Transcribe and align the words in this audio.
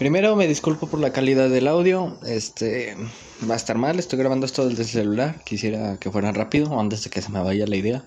Primero 0.00 0.34
me 0.34 0.48
disculpo 0.48 0.86
por 0.86 0.98
la 0.98 1.12
calidad 1.12 1.50
del 1.50 1.68
audio. 1.68 2.16
Este 2.26 2.96
va 3.46 3.52
a 3.52 3.56
estar 3.58 3.76
mal. 3.76 3.98
Estoy 3.98 4.18
grabando 4.18 4.46
esto 4.46 4.66
desde 4.66 4.84
el 4.84 4.88
celular. 4.88 5.44
Quisiera 5.44 5.98
que 5.98 6.10
fuera 6.10 6.32
rápido 6.32 6.80
antes 6.80 7.04
de 7.04 7.10
que 7.10 7.20
se 7.20 7.28
me 7.28 7.42
vaya 7.42 7.66
la 7.66 7.76
idea. 7.76 8.02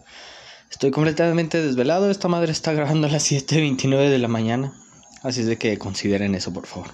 Estoy 0.71 0.89
completamente 0.89 1.61
desvelado. 1.61 2.09
Esta 2.09 2.27
madre 2.27 2.51
está 2.51 2.73
grabando 2.73 3.05
a 3.05 3.11
las 3.11 3.31
7:29 3.31 4.09
de 4.09 4.17
la 4.17 4.27
mañana. 4.27 4.73
Así 5.21 5.41
es 5.41 5.45
de 5.45 5.59
que 5.59 5.77
consideren 5.77 6.33
eso, 6.33 6.51
por 6.51 6.65
favor. 6.65 6.89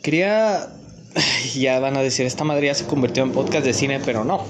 quería. 0.00 0.68
Ya 1.56 1.80
van 1.80 1.96
a 1.96 2.00
decir, 2.00 2.26
esta 2.26 2.44
madre 2.44 2.66
ya 2.68 2.74
se 2.76 2.86
convirtió 2.86 3.24
en 3.24 3.32
podcast 3.32 3.66
de 3.66 3.74
cine, 3.74 3.98
pero 4.04 4.22
no. 4.22 4.46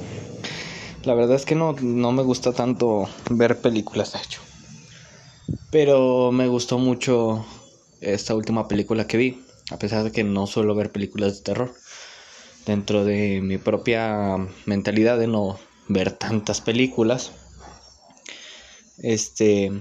La 1.05 1.15
verdad 1.15 1.35
es 1.35 1.47
que 1.47 1.55
no, 1.55 1.75
no 1.81 2.13
me 2.13 2.23
gusta 2.25 2.53
tanto 2.53 3.09
ver 3.31 3.57
películas, 3.63 4.13
de 4.13 4.19
hecho. 4.19 4.43
Pero 5.71 6.31
me 6.31 6.47
gustó 6.47 6.77
mucho 6.77 7.47
esta 8.01 8.35
última 8.35 8.69
película 8.69 9.07
que 9.07 9.17
vi, 9.17 9.45
a 9.71 9.79
pesar 9.79 10.05
de 10.05 10.13
que 10.13 10.25
no 10.25 10.47
suelo 10.47 10.75
ver 10.75 10.91
películas 10.91 11.39
de 11.39 11.43
terror. 11.43 11.75
Dentro 12.67 13.05
de 13.05 13.41
mi 13.43 13.59
propia 13.59 14.37
mentalidad 14.67 15.19
de 15.19 15.27
no 15.27 15.59
ver 15.89 16.13
tantas 16.13 16.61
películas. 16.61 17.33
Este 18.99 19.73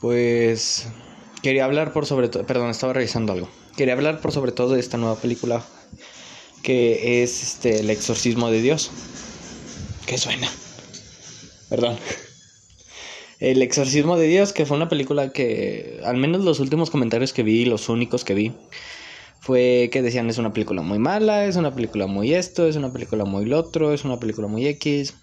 pues 0.00 0.86
quería 1.42 1.66
hablar 1.66 1.92
por 1.92 2.06
sobre 2.06 2.28
todo, 2.28 2.46
perdón, 2.46 2.70
estaba 2.70 2.92
revisando 2.92 3.32
algo. 3.32 3.48
Quería 3.76 3.94
hablar 3.94 4.20
por 4.20 4.32
sobre 4.32 4.52
todo 4.52 4.74
de 4.74 4.80
esta 4.80 4.96
nueva 4.96 5.16
película 5.16 5.64
que 6.62 7.22
es 7.22 7.42
este 7.42 7.80
El 7.80 7.90
exorcismo 7.90 8.50
de 8.50 8.60
Dios. 8.60 8.90
¿Qué 10.06 10.18
suena? 10.18 10.48
Perdón. 11.68 11.98
El 13.40 13.62
exorcismo 13.62 14.18
de 14.18 14.26
Dios, 14.26 14.52
que 14.52 14.66
fue 14.66 14.76
una 14.76 14.90
película 14.90 15.32
que, 15.32 16.00
al 16.04 16.18
menos 16.18 16.44
los 16.44 16.60
últimos 16.60 16.90
comentarios 16.90 17.32
que 17.32 17.42
vi, 17.42 17.64
los 17.64 17.88
únicos 17.88 18.22
que 18.22 18.34
vi, 18.34 18.52
fue 19.40 19.88
que 19.90 20.02
decían 20.02 20.28
es 20.28 20.36
una 20.36 20.52
película 20.52 20.82
muy 20.82 20.98
mala, 20.98 21.46
es 21.46 21.56
una 21.56 21.74
película 21.74 22.06
muy 22.06 22.34
esto, 22.34 22.68
es 22.68 22.76
una 22.76 22.92
película 22.92 23.24
muy 23.24 23.46
lo 23.46 23.58
otro, 23.58 23.94
es 23.94 24.04
una 24.04 24.20
película 24.20 24.46
muy 24.46 24.66
X. 24.66 25.14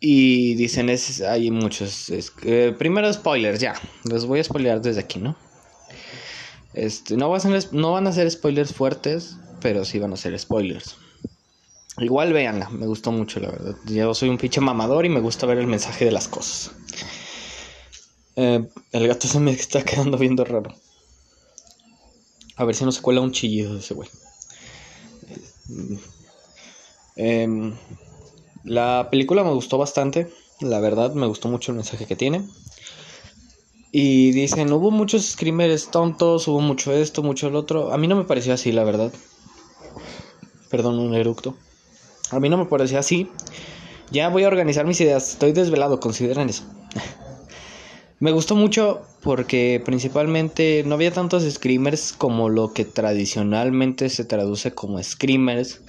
Y 0.00 0.54
dicen, 0.56 0.90
es, 0.90 1.20
hay 1.20 1.52
muchos. 1.52 2.12
Primero 2.78 3.12
spoilers, 3.12 3.60
ya. 3.60 3.74
Los 4.04 4.26
voy 4.26 4.40
a 4.40 4.44
spoilear 4.44 4.80
desde 4.80 5.00
aquí, 5.00 5.20
¿no? 5.20 5.36
Este, 6.74 7.16
no, 7.16 7.32
no 7.72 7.92
van 7.92 8.06
a 8.06 8.12
ser 8.12 8.30
spoilers 8.30 8.72
fuertes, 8.72 9.36
pero 9.60 9.84
sí 9.84 10.00
van 10.00 10.12
a 10.12 10.16
ser 10.16 10.36
spoilers. 10.38 10.96
Igual 11.98 12.32
véanla, 12.32 12.68
me 12.70 12.86
gustó 12.86 13.10
mucho, 13.10 13.40
la 13.40 13.50
verdad. 13.50 13.76
Yo 13.86 14.14
soy 14.14 14.28
un 14.28 14.38
pinche 14.38 14.60
mamador 14.60 15.04
y 15.04 15.08
me 15.08 15.20
gusta 15.20 15.46
ver 15.46 15.58
el 15.58 15.66
mensaje 15.66 16.04
de 16.04 16.12
las 16.12 16.28
cosas. 16.28 16.70
Eh, 18.36 18.64
el 18.92 19.08
gato 19.08 19.26
se 19.26 19.40
me 19.40 19.50
está 19.50 19.82
quedando 19.84 20.16
viendo 20.16 20.44
raro. 20.44 20.72
A 22.56 22.64
ver 22.64 22.74
si 22.74 22.84
no 22.84 22.92
se 22.92 23.02
cuela 23.02 23.20
un 23.20 23.32
chillido 23.32 23.74
de 23.74 23.80
ese 23.80 23.94
güey. 23.94 24.08
Eh, 27.16 27.72
la 28.62 29.08
película 29.10 29.42
me 29.42 29.52
gustó 29.52 29.76
bastante, 29.76 30.30
la 30.60 30.78
verdad, 30.78 31.14
me 31.14 31.26
gustó 31.26 31.48
mucho 31.48 31.72
el 31.72 31.76
mensaje 31.76 32.06
que 32.06 32.16
tiene. 32.16 32.48
Y 33.90 34.30
dicen, 34.32 34.72
hubo 34.72 34.90
muchos 34.90 35.24
screamers 35.24 35.90
tontos, 35.90 36.46
hubo 36.46 36.60
mucho 36.60 36.92
esto, 36.92 37.22
mucho 37.22 37.48
el 37.48 37.56
otro. 37.56 37.92
A 37.92 37.98
mí 37.98 38.06
no 38.06 38.14
me 38.14 38.24
pareció 38.24 38.52
así, 38.54 38.70
la 38.70 38.84
verdad. 38.84 39.12
Perdón, 40.70 40.98
un 40.98 41.14
eructo. 41.14 41.56
A 42.30 42.40
mí 42.40 42.48
no 42.48 42.58
me 42.58 42.66
parecía 42.66 42.98
así. 43.00 43.28
Ya 44.10 44.28
voy 44.28 44.44
a 44.44 44.48
organizar 44.48 44.86
mis 44.86 45.00
ideas. 45.00 45.32
Estoy 45.32 45.52
desvelado, 45.52 46.00
consideren 46.00 46.48
eso. 46.48 46.64
me 48.20 48.32
gustó 48.32 48.54
mucho 48.54 49.02
porque 49.22 49.82
principalmente 49.84 50.82
no 50.86 50.94
había 50.94 51.12
tantos 51.12 51.42
screamers 51.50 52.12
como 52.12 52.48
lo 52.48 52.72
que 52.72 52.84
tradicionalmente 52.84 54.08
se 54.08 54.24
traduce 54.24 54.72
como 54.72 55.02
screamers. 55.02 55.80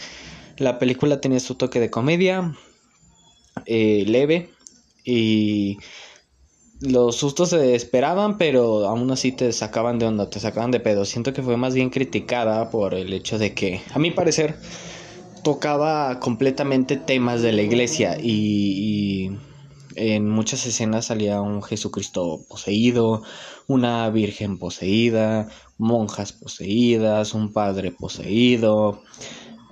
La 0.58 0.80
película 0.80 1.22
tenía 1.22 1.40
su 1.40 1.56
toque 1.56 1.80
de 1.80 1.90
comedia 1.90 2.56
eh, 3.66 4.04
leve 4.08 4.50
y 5.04 5.78
los 6.82 7.18
sustos 7.18 7.50
se 7.50 7.76
esperaban, 7.76 8.38
pero 8.38 8.88
aún 8.88 9.12
así 9.12 9.32
te 9.32 9.52
sacaban 9.52 10.00
de 10.00 10.06
onda, 10.06 10.30
te 10.30 10.40
sacaban 10.40 10.72
de 10.72 10.80
pedo. 10.80 11.06
Siento 11.06 11.34
que 11.34 11.44
fue 11.44 11.58
más 11.58 11.74
bien 11.74 11.90
criticada 11.90 12.70
por 12.70 12.94
el 12.94 13.12
hecho 13.14 13.38
de 13.38 13.54
que, 13.54 13.82
a 13.94 14.00
mi 14.00 14.12
parecer, 14.12 14.56
tocaba 15.44 16.20
completamente 16.20 16.98
temas 16.98 17.42
de 17.42 17.54
la 17.54 17.62
iglesia 17.62 18.18
y, 18.22 19.32
en 19.96 20.30
muchas 20.30 20.66
escenas 20.66 21.06
salía 21.06 21.42
un 21.42 21.62
Jesucristo 21.62 22.46
poseído, 22.48 23.24
una 23.68 24.10
virgen 24.10 24.58
poseída, 24.58 25.50
monjas 25.78 26.32
poseídas, 26.32 27.34
un 27.34 27.52
padre 27.52 27.92
poseído, 27.92 29.02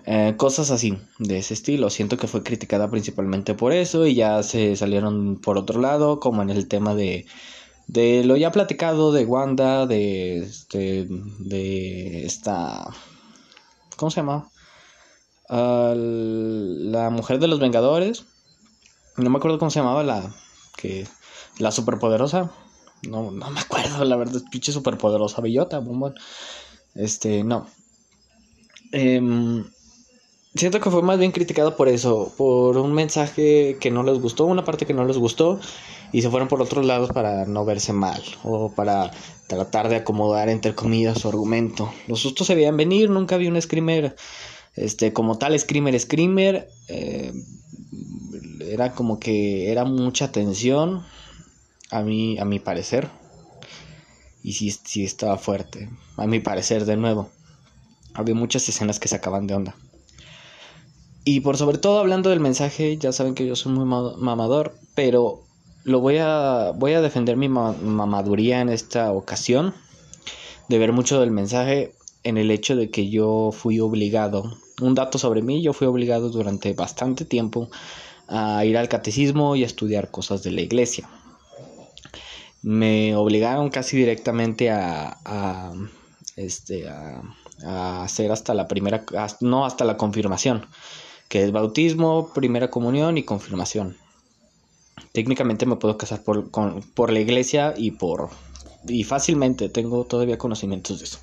eh, 0.06 0.34
cosas 0.38 0.72
así 0.72 0.98
de 1.20 1.38
ese 1.38 1.54
estilo. 1.54 1.90
Siento 1.90 2.18
que 2.18 2.28
fue 2.28 2.44
criticada 2.44 2.90
principalmente 2.90 3.54
por 3.54 3.74
eso 3.74 4.06
y 4.06 4.16
ya 4.16 4.44
se 4.44 4.76
salieron 4.76 5.40
por 5.42 5.58
otro 5.58 5.80
lado, 5.80 6.20
como 6.20 6.42
en 6.42 6.50
el 6.50 6.68
tema 6.68 6.94
de, 6.96 7.26
de 7.88 8.24
lo 8.26 8.36
ya 8.38 8.52
platicado 8.52 9.12
de 9.12 9.26
Wanda, 9.26 9.86
de, 9.86 10.40
este, 10.40 11.08
de 11.40 12.26
esta... 12.26 12.88
¿Cómo 13.96 14.12
se 14.12 14.18
llama? 14.18 14.50
La 15.50 17.10
mujer 17.10 17.40
de 17.40 17.48
los 17.48 17.60
Vengadores. 17.60 18.26
No 19.18 19.30
me 19.30 19.38
acuerdo 19.38 19.60
cómo 19.60 19.72
se 19.72 19.80
llamaba 19.80 20.04
la 20.04 20.34
que 20.76 21.08
la 21.58 21.72
superpoderosa. 21.72 22.52
No, 23.04 23.32
no 23.32 23.50
me 23.50 23.60
acuerdo, 23.60 24.04
la 24.06 24.16
verdad, 24.16 24.42
pinche 24.52 24.72
superpoderosa 24.72 25.42
bellota, 25.42 25.80
bombón. 25.80 26.16
Este, 26.96 27.44
no. 27.44 27.68
Em, 28.92 29.66
siento 30.56 30.80
que 30.80 30.90
fue 30.90 31.02
más 31.02 31.20
bien 31.20 31.32
criticado 31.32 31.76
por 31.76 31.90
eso, 31.90 32.34
por 32.38 32.78
un 32.78 32.94
mensaje 32.94 33.78
que 33.80 33.92
no 33.92 34.04
les 34.04 34.20
gustó, 34.20 34.46
una 34.46 34.66
parte 34.66 34.86
que 34.86 34.94
no 34.94 35.06
les 35.06 35.18
gustó, 35.18 35.60
y 36.12 36.22
se 36.22 36.30
fueron 36.30 36.48
por 36.48 36.62
otros 36.62 36.86
lados 36.86 37.12
para 37.12 37.46
no 37.46 37.66
verse 37.66 37.94
mal, 37.94 38.24
o 38.44 38.72
para 38.72 39.12
tratar 39.48 39.90
de 39.90 39.98
acomodar, 39.98 40.50
entre 40.50 40.74
comillas, 40.74 41.20
su 41.20 41.30
argumento. 41.30 41.92
Los 42.08 42.22
sustos 42.22 42.48
se 42.48 42.56
veían 42.56 42.78
venir, 42.78 43.10
nunca 43.10 43.38
vi 43.38 43.48
un 43.48 43.62
screamer 43.62 44.16
este, 44.78 45.12
como 45.12 45.38
tal, 45.38 45.58
Screamer, 45.60 46.00
Screamer, 46.00 46.70
eh, 46.88 47.34
era 48.62 48.94
como 48.94 49.20
que 49.20 49.72
era 49.72 49.86
mucha 49.86 50.32
tensión, 50.32 51.04
a 51.90 52.04
mí, 52.04 52.38
a 52.38 52.46
mi 52.46 52.60
parecer. 52.60 53.10
Y 54.44 54.54
sí, 54.54 54.72
sí 54.72 55.04
estaba 55.04 55.38
fuerte, 55.38 55.90
a 56.16 56.28
mi 56.28 56.40
parecer, 56.40 56.86
de 56.86 56.96
nuevo. 56.96 57.30
Había 58.14 58.36
muchas 58.36 58.70
escenas 58.70 59.00
que 59.00 59.08
sacaban 59.08 59.48
de 59.48 59.56
onda. 59.56 59.76
Y 61.24 61.42
por 61.42 61.58
sobre 61.58 61.80
todo 61.80 62.00
hablando 62.00 62.30
del 62.30 62.40
mensaje, 62.40 62.98
ya 62.98 63.12
saben 63.12 63.34
que 63.36 63.46
yo 63.46 63.56
soy 63.56 63.74
muy 63.74 63.86
mamador, 63.86 64.78
pero 64.96 65.44
lo 65.84 66.00
voy 66.00 66.18
a 66.20 66.72
voy 66.76 66.94
a 66.94 67.02
defender 67.02 67.36
mi 67.36 67.50
mamaduría 67.50 68.62
en 68.62 68.70
esta 68.70 69.12
ocasión 69.12 69.74
de 70.70 70.78
ver 70.78 70.94
mucho 70.94 71.20
del 71.20 71.32
mensaje 71.32 71.96
en 72.24 72.38
el 72.38 72.52
hecho 72.52 72.76
de 72.76 72.90
que 72.92 73.10
yo 73.10 73.52
fui 73.52 73.80
obligado 73.80 74.58
un 74.82 74.96
dato 74.96 75.18
sobre 75.18 75.42
mí, 75.42 75.62
yo 75.62 75.74
fui 75.74 75.88
obligado 75.88 76.30
durante 76.30 76.74
bastante 76.74 77.26
tiempo 77.26 77.70
a 78.28 78.64
ir 78.66 78.78
al 78.78 78.90
catecismo 78.90 79.56
y 79.56 79.64
a 79.64 79.66
estudiar 79.66 80.12
cosas 80.12 80.44
de 80.44 80.52
la 80.52 80.62
iglesia. 80.62 81.10
Me 82.62 83.16
obligaron 83.16 83.70
casi 83.70 83.98
directamente 83.98 84.70
a, 84.70 85.72
este, 86.36 86.88
a, 86.90 88.04
hacer 88.04 88.32
hasta 88.32 88.54
la 88.54 88.68
primera, 88.68 89.06
no 89.42 89.66
hasta 89.66 89.86
la 89.86 89.98
confirmación, 89.98 90.66
que 91.28 91.44
es 91.44 91.52
bautismo, 91.52 92.32
primera 92.34 92.70
comunión 92.70 93.18
y 93.18 93.24
confirmación. 93.24 93.98
Técnicamente 95.14 95.66
me 95.66 95.78
puedo 95.78 95.98
casar 95.98 96.24
por, 96.24 96.50
por 96.94 97.12
la 97.12 97.20
iglesia 97.20 97.74
y 97.78 97.92
por 97.92 98.30
y 98.88 99.04
fácilmente 99.04 99.70
tengo 99.70 100.06
todavía 100.06 100.38
conocimientos 100.38 101.00
de 101.00 101.06
eso. 101.06 101.20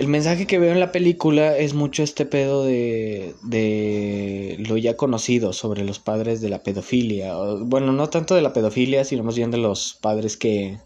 El 0.00 0.08
mensaje 0.08 0.46
que 0.46 0.58
veo 0.58 0.72
en 0.72 0.80
la 0.80 0.92
película 0.92 1.58
es 1.58 1.74
mucho 1.74 2.02
este 2.02 2.24
pedo 2.24 2.64
de, 2.64 3.34
de 3.42 4.56
lo 4.66 4.78
ya 4.78 4.96
conocido 4.96 5.52
sobre 5.52 5.84
los 5.84 5.98
padres 5.98 6.40
de 6.40 6.48
la 6.48 6.62
pedofilia. 6.62 7.36
Bueno, 7.36 7.92
no 7.92 8.08
tanto 8.08 8.34
de 8.34 8.40
la 8.40 8.54
pedofilia, 8.54 9.04
sino 9.04 9.24
más 9.24 9.36
bien 9.36 9.50
de 9.50 9.58
los 9.58 9.98
padres 10.00 10.38
que, 10.38 10.78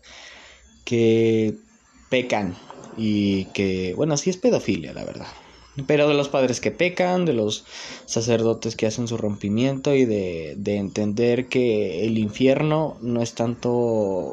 que 0.85 1.55
pecan 2.09 2.57
y 2.97 3.45
que, 3.55 3.95
bueno, 3.95 4.17
sí 4.17 4.31
es 4.31 4.37
pedofilia, 4.37 4.93
la 4.93 5.05
verdad. 5.05 5.29
Pero 5.87 6.09
de 6.09 6.15
los 6.15 6.29
padres 6.29 6.61
que 6.61 6.73
pecan, 6.73 7.25
de 7.25 7.35
los 7.35 7.65
sacerdotes 8.07 8.75
que 8.75 8.89
hacen 8.89 9.07
su 9.07 9.17
rompimiento 9.17 9.95
y 9.95 10.07
de, 10.07 10.55
de 10.57 10.75
entender 10.79 11.47
que 11.47 12.05
el 12.05 12.19
infierno 12.19 12.97
no 13.01 13.23
es 13.23 13.35
tanto 13.35 13.71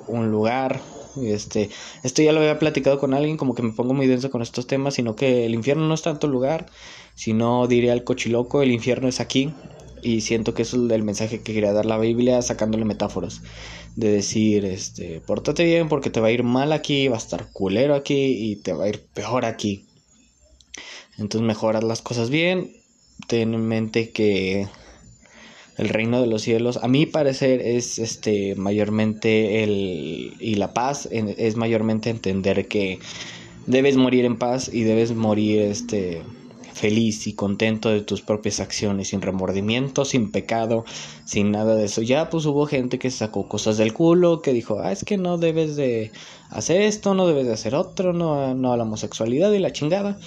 un 0.07 0.31
lugar 0.31 0.81
este, 1.17 1.69
esto 2.03 2.21
ya 2.21 2.31
lo 2.31 2.39
había 2.39 2.59
platicado 2.59 2.99
con 2.99 3.13
alguien, 3.13 3.37
como 3.37 3.55
que 3.55 3.63
me 3.63 3.71
pongo 3.71 3.93
muy 3.93 4.07
denso 4.07 4.29
con 4.29 4.41
estos 4.41 4.67
temas, 4.67 4.95
sino 4.95 5.15
que 5.15 5.45
el 5.45 5.53
infierno 5.53 5.87
no 5.87 5.93
es 5.93 6.01
tanto 6.01 6.27
lugar, 6.27 6.67
sino 7.15 7.67
diría 7.67 7.93
el 7.93 8.03
cochiloco, 8.03 8.61
el 8.61 8.71
infierno 8.71 9.07
es 9.07 9.19
aquí. 9.19 9.53
Y 10.03 10.21
siento 10.21 10.55
que 10.55 10.63
eso 10.63 10.83
es 10.83 10.91
el 10.91 11.03
mensaje 11.03 11.41
que 11.41 11.53
quería 11.53 11.73
dar 11.73 11.85
la 11.85 11.99
Biblia 11.99 12.41
sacándole 12.41 12.85
metáforas. 12.85 13.41
De 13.95 14.11
decir, 14.11 14.65
este, 14.65 15.21
pórtate 15.21 15.63
bien 15.63 15.89
porque 15.89 16.09
te 16.09 16.19
va 16.19 16.27
a 16.27 16.31
ir 16.31 16.43
mal 16.43 16.71
aquí, 16.71 17.07
va 17.07 17.15
a 17.15 17.19
estar 17.19 17.51
culero 17.51 17.93
aquí 17.93 18.51
y 18.51 18.55
te 18.55 18.73
va 18.73 18.85
a 18.85 18.89
ir 18.89 19.01
peor 19.13 19.45
aquí. 19.45 19.85
Entonces 21.17 21.45
mejoras 21.45 21.83
las 21.83 22.01
cosas 22.01 22.29
bien. 22.29 22.71
Ten 23.27 23.53
en 23.53 23.67
mente 23.67 24.09
que 24.09 24.67
el 25.81 25.89
reino 25.89 26.22
de 26.22 26.28
los 26.28 26.44
cielos, 26.44 26.78
a 26.78 26.88
mi 26.88 27.07
parecer, 27.07 27.60
es 27.60 27.98
este 27.98 28.54
mayormente 28.56 29.63
el 29.63 30.36
y 30.39 30.56
la 30.56 30.74
paz 30.74 31.10
es 31.12 31.56
mayormente 31.56 32.12
entender 32.12 32.68
que 32.68 33.00
debes 33.66 33.98
morir 33.98 34.25
en 34.25 34.38
paz 34.38 34.69
y 34.72 34.83
debes 34.83 35.16
morir 35.16 35.63
este 35.63 36.22
feliz 36.74 37.25
y 37.25 37.33
contento 37.33 37.89
de 37.89 38.01
tus 38.01 38.22
propias 38.22 38.60
acciones, 38.60 39.10
sin 39.10 39.22
remordimiento, 39.22 40.06
sin 40.06 40.31
pecado, 40.31 40.86
sin 41.25 41.51
nada 41.51 41.75
de 41.75 41.86
eso. 41.86 42.04
Ya 42.04 42.30
pues 42.30 42.45
hubo 42.45 42.68
gente 42.68 43.00
que 43.00 43.10
sacó 43.10 43.48
cosas 43.50 43.78
del 43.78 43.92
culo, 43.92 44.42
que 44.42 44.54
dijo, 44.54 44.80
ah, 44.80 44.92
es 44.92 45.04
que 45.04 45.18
no 45.18 45.39
debes 45.39 45.75
de 45.75 46.12
hacer 46.51 46.81
esto, 46.81 47.16
no 47.16 47.28
debes 47.28 47.48
de 47.48 47.54
hacer 47.54 47.74
otro, 47.74 48.13
no, 48.13 48.54
no 48.54 48.72
a 48.72 48.78
la 48.78 48.83
homosexualidad 48.83 49.51
y 49.51 49.60
la 49.60 49.74
chingada. 49.74 50.19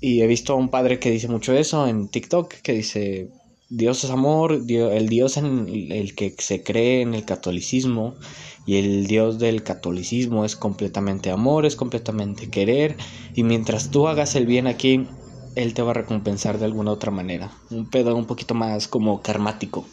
Y 0.00 0.22
he 0.22 0.26
visto 0.28 0.52
a 0.52 0.56
un 0.56 0.68
padre 0.68 1.00
que 1.00 1.10
dice 1.10 1.28
mucho 1.28 1.52
eso 1.52 1.86
en 1.88 2.08
TikTok, 2.08 2.54
que 2.62 2.72
dice, 2.72 3.30
Dios 3.74 4.04
es 4.04 4.10
amor, 4.10 4.52
el 4.68 5.08
Dios 5.08 5.38
en 5.38 5.66
el 5.90 6.14
que 6.14 6.34
se 6.38 6.62
cree 6.62 7.00
en 7.00 7.14
el 7.14 7.24
catolicismo 7.24 8.18
y 8.66 8.76
el 8.76 9.06
Dios 9.06 9.38
del 9.38 9.62
catolicismo 9.62 10.44
es 10.44 10.56
completamente 10.56 11.30
amor, 11.30 11.64
es 11.64 11.74
completamente 11.74 12.50
querer 12.50 12.98
y 13.34 13.44
mientras 13.44 13.90
tú 13.90 14.08
hagas 14.08 14.36
el 14.36 14.44
bien 14.44 14.66
aquí, 14.66 15.08
Él 15.54 15.72
te 15.72 15.80
va 15.80 15.92
a 15.92 15.94
recompensar 15.94 16.58
de 16.58 16.66
alguna 16.66 16.92
otra 16.92 17.10
manera. 17.10 17.50
Un 17.70 17.88
pedo 17.88 18.14
un 18.14 18.26
poquito 18.26 18.54
más 18.54 18.88
como 18.88 19.22
karmático. 19.22 19.86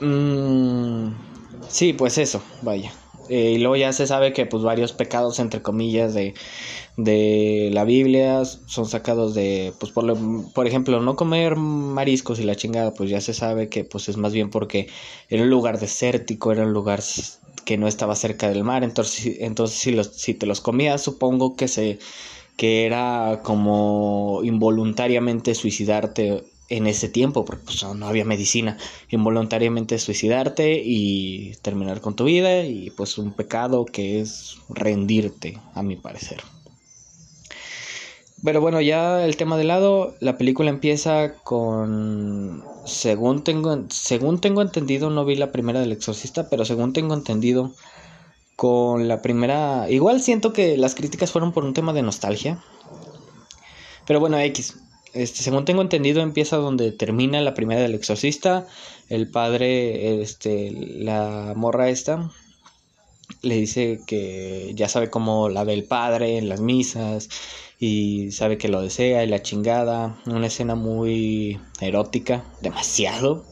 Mm, 0.00 1.14
sí, 1.68 1.92
pues 1.94 2.18
eso, 2.18 2.42
vaya. 2.60 2.92
Eh, 3.28 3.52
y 3.52 3.58
luego 3.58 3.76
ya 3.76 3.92
se 3.92 4.06
sabe 4.08 4.32
que 4.32 4.46
pues 4.46 4.64
varios 4.64 4.92
pecados 4.92 5.38
entre 5.38 5.62
comillas 5.62 6.12
de, 6.12 6.34
de 6.96 7.70
la 7.72 7.84
Biblia 7.84 8.44
son 8.44 8.86
sacados 8.86 9.34
de 9.34 9.74
pues 9.78 9.92
por, 9.92 10.16
por 10.52 10.66
ejemplo 10.66 11.00
no 11.00 11.16
comer 11.16 11.56
mariscos 11.56 12.40
y 12.40 12.44
la 12.44 12.56
chingada 12.56 12.94
pues 12.94 13.10
ya 13.10 13.20
se 13.20 13.34
sabe 13.34 13.68
que 13.68 13.84
pues 13.84 14.08
es 14.08 14.16
más 14.16 14.32
bien 14.32 14.50
porque 14.50 14.88
era 15.28 15.42
un 15.44 15.50
lugar 15.50 15.78
desértico 15.80 16.52
era 16.52 16.64
un 16.64 16.72
lugar 16.72 17.02
que 17.64 17.78
no 17.78 17.86
estaba 17.88 18.16
cerca 18.16 18.48
del 18.48 18.64
mar. 18.64 18.84
Entonces 18.84 19.36
entonces 19.40 19.78
si 19.78 19.92
los 19.92 20.08
si 20.16 20.34
te 20.34 20.46
los 20.46 20.60
comías 20.60 21.02
supongo 21.02 21.56
que 21.56 21.68
se 21.68 21.98
que 22.56 22.86
era 22.86 23.40
como 23.44 24.40
involuntariamente 24.44 25.54
suicidarte 25.54 26.44
en 26.76 26.86
ese 26.86 27.08
tiempo, 27.08 27.44
porque 27.44 27.64
pues, 27.64 27.84
no 27.94 28.06
había 28.06 28.24
medicina, 28.24 28.78
involuntariamente 29.10 29.98
suicidarte 29.98 30.82
y 30.84 31.54
terminar 31.62 32.00
con 32.00 32.16
tu 32.16 32.24
vida 32.24 32.64
y 32.64 32.90
pues 32.90 33.18
un 33.18 33.32
pecado 33.32 33.84
que 33.84 34.20
es 34.20 34.56
rendirte, 34.68 35.58
a 35.74 35.82
mi 35.82 35.96
parecer. 35.96 36.42
Pero 38.44 38.60
bueno, 38.60 38.80
ya 38.80 39.24
el 39.24 39.36
tema 39.36 39.56
de 39.56 39.64
lado, 39.64 40.16
la 40.20 40.36
película 40.36 40.70
empieza 40.70 41.34
con, 41.44 42.64
según 42.84 43.44
tengo, 43.44 43.84
según 43.88 44.40
tengo 44.40 44.62
entendido, 44.62 45.10
no 45.10 45.24
vi 45.24 45.36
la 45.36 45.52
primera 45.52 45.80
del 45.80 45.92
exorcista, 45.92 46.48
pero 46.48 46.64
según 46.64 46.92
tengo 46.92 47.14
entendido, 47.14 47.72
con 48.56 49.08
la 49.08 49.22
primera, 49.22 49.90
igual 49.90 50.20
siento 50.20 50.52
que 50.52 50.76
las 50.76 50.94
críticas 50.94 51.30
fueron 51.30 51.52
por 51.52 51.64
un 51.64 51.74
tema 51.74 51.92
de 51.92 52.02
nostalgia, 52.02 52.62
pero 54.06 54.20
bueno, 54.20 54.38
X, 54.38 54.76
este, 55.14 55.42
según 55.42 55.64
tengo 55.64 55.82
entendido, 55.82 56.22
empieza 56.22 56.56
donde 56.56 56.90
termina 56.92 57.40
la 57.40 57.54
primera 57.54 57.80
del 57.80 57.94
exorcista. 57.94 58.66
El 59.08 59.28
padre, 59.28 60.22
este, 60.22 60.70
la 60.70 61.52
morra 61.54 61.90
esta, 61.90 62.30
le 63.42 63.56
dice 63.56 64.00
que 64.06 64.72
ya 64.74 64.88
sabe 64.88 65.10
cómo 65.10 65.48
la 65.48 65.64
ve 65.64 65.74
el 65.74 65.84
padre 65.84 66.38
en 66.38 66.48
las 66.48 66.60
misas 66.60 67.28
y 67.78 68.30
sabe 68.30 68.58
que 68.58 68.68
lo 68.68 68.80
desea 68.80 69.22
y 69.24 69.28
la 69.28 69.42
chingada. 69.42 70.18
Una 70.26 70.46
escena 70.46 70.76
muy 70.76 71.60
erótica, 71.80 72.44
demasiado. 72.62 73.44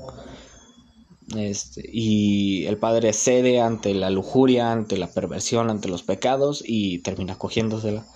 Este, 1.36 1.82
y 1.92 2.66
el 2.66 2.78
padre 2.78 3.12
cede 3.12 3.60
ante 3.60 3.94
la 3.94 4.10
lujuria, 4.10 4.72
ante 4.72 4.96
la 4.96 5.12
perversión, 5.12 5.70
ante 5.70 5.88
los 5.88 6.02
pecados 6.02 6.64
y 6.66 6.98
termina 7.00 7.36
cogiéndosela. 7.38 8.06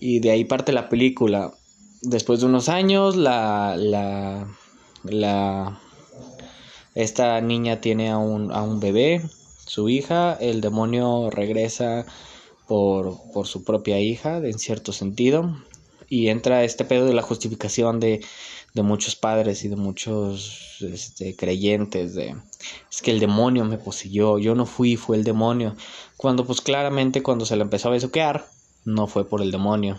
Y 0.00 0.20
de 0.20 0.30
ahí 0.30 0.44
parte 0.44 0.72
la 0.72 0.88
película 0.88 1.52
después 2.02 2.40
de 2.40 2.46
unos 2.46 2.68
años, 2.68 3.16
la, 3.16 3.76
la, 3.76 4.46
la, 5.04 5.80
esta 6.94 7.40
niña 7.40 7.80
tiene 7.80 8.10
a 8.10 8.18
un, 8.18 8.52
a 8.52 8.62
un 8.62 8.80
bebé, 8.80 9.22
su 9.66 9.88
hija, 9.88 10.34
el 10.40 10.60
demonio 10.60 11.30
regresa 11.30 12.06
por, 12.66 13.18
por 13.32 13.46
su 13.46 13.64
propia 13.64 14.00
hija, 14.00 14.38
en 14.38 14.58
cierto 14.58 14.92
sentido, 14.92 15.56
y 16.08 16.28
entra 16.28 16.64
este 16.64 16.84
pedo 16.84 17.06
de 17.06 17.14
la 17.14 17.22
justificación 17.22 18.00
de, 18.00 18.24
de 18.74 18.82
muchos 18.82 19.16
padres 19.16 19.64
y 19.64 19.68
de 19.68 19.76
muchos 19.76 20.76
este, 20.80 21.34
creyentes 21.34 22.14
de 22.14 22.36
es 22.90 23.00
que 23.02 23.10
el 23.10 23.20
demonio 23.20 23.64
me 23.64 23.78
poseyó, 23.78 24.38
yo 24.38 24.54
no 24.54 24.66
fui, 24.66 24.96
fue 24.96 25.16
el 25.16 25.24
demonio, 25.24 25.74
cuando 26.16 26.44
pues 26.44 26.60
claramente 26.60 27.22
cuando 27.22 27.46
se 27.46 27.56
le 27.56 27.62
empezó 27.62 27.88
a 27.88 27.92
besuquear, 27.92 28.46
no 28.84 29.06
fue 29.06 29.28
por 29.28 29.40
el 29.40 29.50
demonio, 29.50 29.98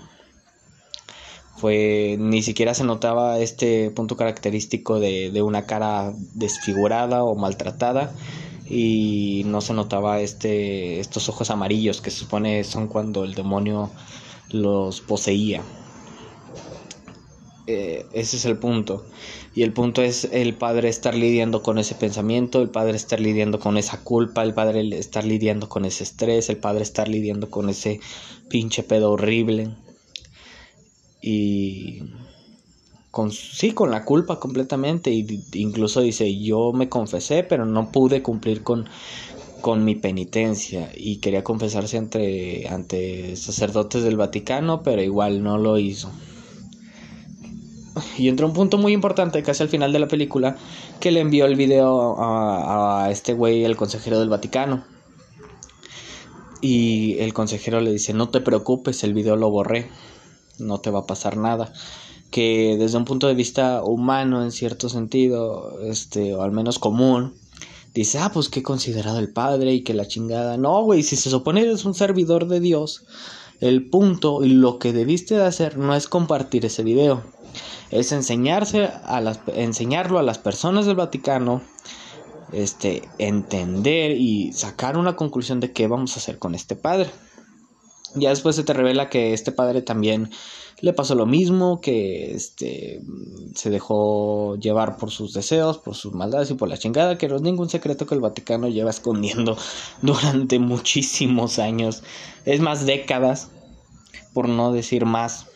fue 1.58 2.18
ni 2.20 2.42
siquiera 2.44 2.74
se 2.74 2.84
notaba 2.84 3.40
este 3.40 3.90
punto 3.92 4.16
característico 4.16 5.00
de, 5.00 5.32
de, 5.32 5.42
una 5.42 5.66
cara 5.66 6.14
desfigurada 6.36 7.24
o 7.24 7.36
maltratada 7.36 8.14
y 8.70 9.44
no 9.46 9.62
se 9.62 9.74
notaba 9.74 10.20
este 10.22 11.00
estos 11.00 11.30
ojos 11.30 11.50
amarillos 11.50 12.02
que 12.02 12.12
se 12.12 12.20
supone 12.20 12.64
son 12.64 12.88
cuando 12.88 13.24
el 13.24 13.34
demonio 13.34 13.90
los 14.50 15.02
poseía. 15.02 15.62
Eh, 17.66 18.06
ese 18.14 18.38
es 18.38 18.46
el 18.46 18.58
punto. 18.58 19.06
Y 19.54 19.64
el 19.64 19.74
punto 19.74 20.02
es 20.02 20.30
el 20.32 20.54
padre 20.54 20.88
estar 20.88 21.16
lidiando 21.16 21.64
con 21.64 21.80
ese 21.80 21.96
pensamiento 21.96 22.62
el 22.62 22.70
padre 22.70 22.96
estar 22.96 23.20
lidiando 23.20 23.60
con 23.60 23.78
esa 23.78 24.00
culpa 24.04 24.44
el 24.44 24.54
padre 24.54 24.88
estar 24.98 25.26
lidiando 25.26 25.68
con 25.68 25.84
ese 25.84 26.04
estrés 26.04 26.50
el 26.50 26.58
padre 26.58 26.84
estar 26.84 27.08
lidiando 27.08 27.50
con 27.50 27.70
ese 27.70 28.00
pinche 28.50 28.84
pedo 28.84 29.12
horrible 29.12 29.72
y 31.22 32.04
con 33.12 33.32
sí 33.32 33.72
con 33.72 33.92
la 33.92 34.06
culpa 34.06 34.40
completamente. 34.40 35.12
Y 35.12 35.26
incluso 35.54 36.02
dice 36.02 36.38
yo 36.40 36.72
me 36.74 36.90
confesé 36.90 37.44
pero 37.44 37.66
no 37.66 37.92
pude 37.92 38.22
cumplir 38.22 38.64
con 38.64 38.88
con 39.62 39.84
mi 39.84 39.96
penitencia. 39.96 40.92
Y 40.96 41.18
quería 41.18 41.44
confesarse 41.44 41.98
ante 41.98 42.68
ante 42.70 43.36
sacerdotes 43.36 44.04
del 44.04 44.18
Vaticano 44.18 44.84
pero 44.84 45.02
igual 45.02 45.44
no 45.44 45.58
lo 45.58 45.78
hizo. 45.78 46.12
Y 48.20 48.28
entró 48.28 48.46
un 48.46 48.54
punto 48.54 48.78
muy 48.78 48.94
importante 48.94 49.42
casi 49.42 49.64
al 49.64 49.70
final 49.70 49.92
de 49.92 50.00
la 50.00 50.08
película 50.08 50.56
que 51.00 51.12
le 51.12 51.20
envió 51.20 51.46
el 51.48 51.56
video 51.56 52.20
a, 52.22 53.06
a 53.06 53.12
este 53.12 53.34
güey 53.34 53.64
el 53.64 53.76
consejero 53.76 54.20
del 54.20 54.30
Vaticano. 54.30 54.84
Y 56.62 57.18
el 57.20 57.34
consejero 57.34 57.82
le 57.82 57.92
dice 57.92 58.14
no 58.14 58.30
te 58.30 58.42
preocupes 58.42 59.04
el 59.04 59.16
video 59.16 59.36
lo 59.36 59.50
borré 59.50 59.90
no 60.60 60.80
te 60.80 60.92
va 60.92 61.00
a 61.00 61.08
pasar 61.08 61.38
nada. 61.38 61.74
Que 62.32 62.76
desde 62.78 62.98
un 62.98 63.06
punto 63.06 63.28
de 63.28 63.36
vista 63.36 63.84
humano, 63.84 64.44
en 64.44 64.52
cierto 64.52 64.90
sentido, 64.90 65.80
este, 65.84 66.36
o 66.36 66.42
al 66.42 66.52
menos 66.52 66.80
común, 66.80 67.34
dice, 67.94 68.20
ah, 68.20 68.32
pues 68.34 68.50
que 68.50 68.64
considerado 68.64 69.20
el 69.20 69.32
padre 69.32 69.74
y 69.74 69.84
que 69.84 69.94
la 69.94 70.08
chingada. 70.08 70.58
No, 70.58 70.84
güey, 70.84 71.04
si 71.04 71.16
se 71.16 71.30
supone 71.30 71.62
eres 71.62 71.86
un 71.86 71.94
servidor 71.94 72.48
de 72.48 72.60
Dios, 72.60 73.06
el 73.60 73.90
punto 73.90 74.44
y 74.44 74.50
lo 74.50 74.78
que 74.78 74.94
debiste 74.94 75.36
de 75.36 75.46
hacer 75.46 75.78
no 75.78 75.96
es 75.96 76.08
compartir 76.08 76.66
ese 76.66 76.84
video, 76.84 77.24
es 77.90 78.12
enseñarse 78.12 78.90
a 79.04 79.22
las, 79.22 79.40
enseñarlo 79.48 80.20
a 80.20 80.24
las 80.24 80.38
personas 80.38 80.86
del 80.86 80.96
Vaticano, 80.96 81.62
este, 82.52 83.02
entender 83.18 84.12
y 84.12 84.54
sacar 84.54 84.98
una 84.98 85.16
conclusión 85.16 85.60
de 85.60 85.74
qué 85.74 85.88
vamos 85.88 86.16
a 86.16 86.20
hacer 86.20 86.38
con 86.38 86.56
este 86.56 86.76
padre. 86.76 87.10
Ya 88.16 88.30
después 88.30 88.56
se 88.56 88.64
te 88.64 88.74
revela 88.74 89.10
que 89.10 89.34
este 89.34 89.52
padre 89.52 89.82
también 89.82 90.30
le 90.80 90.94
pasó 90.94 91.16
lo 91.16 91.26
mismo, 91.26 91.82
que 91.82 92.34
este 92.34 93.02
se 93.56 93.70
dejó 93.70 94.56
llevar 94.58 94.98
por 94.98 95.10
sus 95.10 95.34
deseos, 95.34 95.80
por 95.80 95.96
sus 95.96 96.14
maldades 96.14 96.52
y 96.52 96.54
por 96.54 96.70
la 96.70 96.78
chingada, 96.78 97.18
que 97.18 97.28
no 97.28 97.38
es 97.38 97.42
ningún 97.42 97.70
secreto 97.70 98.06
que 98.06 98.16
el 98.16 98.22
Vaticano 98.22 98.68
lleva 98.68 98.92
escondiendo 98.92 99.58
durante 100.02 100.60
muchísimos 100.60 101.58
años, 101.60 102.04
es 102.46 102.60
más 102.60 102.86
décadas, 102.86 103.50
por 104.34 104.48
no 104.48 104.72
decir 104.72 105.06
más. 105.06 105.48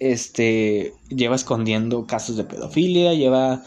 Este 0.00 0.94
lleva 1.08 1.34
escondiendo 1.34 2.06
casos 2.06 2.36
de 2.36 2.44
pedofilia, 2.44 3.14
lleva 3.14 3.64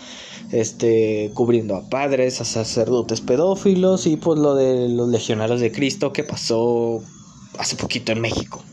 este 0.51 1.30
cubriendo 1.34 1.75
a 1.75 1.90
padres, 1.90 2.40
a 2.40 2.46
sacerdotes 2.46 3.20
pedófilos 3.20 4.08
y 4.08 4.16
pues 4.16 4.40
lo 4.40 4.56
de 4.56 4.88
los 4.88 5.10
legionarios 5.10 5.60
de 5.60 5.74
Cristo 5.74 6.13
que 6.13 6.24
pasó 6.24 7.04
hace 7.58 7.75
poquito 7.75 8.12
en 8.12 8.22
México. 8.22 8.63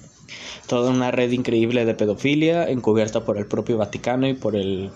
toda 0.67 0.91
una 0.91 1.11
red 1.11 1.31
increíble 1.33 1.85
de 1.87 1.95
pedofilia 1.95 2.69
encubierta 2.69 3.25
por 3.25 3.39
el 3.39 3.47
propio 3.47 3.79
Vaticano 3.79 4.29
y 4.29 4.35
por 4.35 4.55
el 4.55 4.91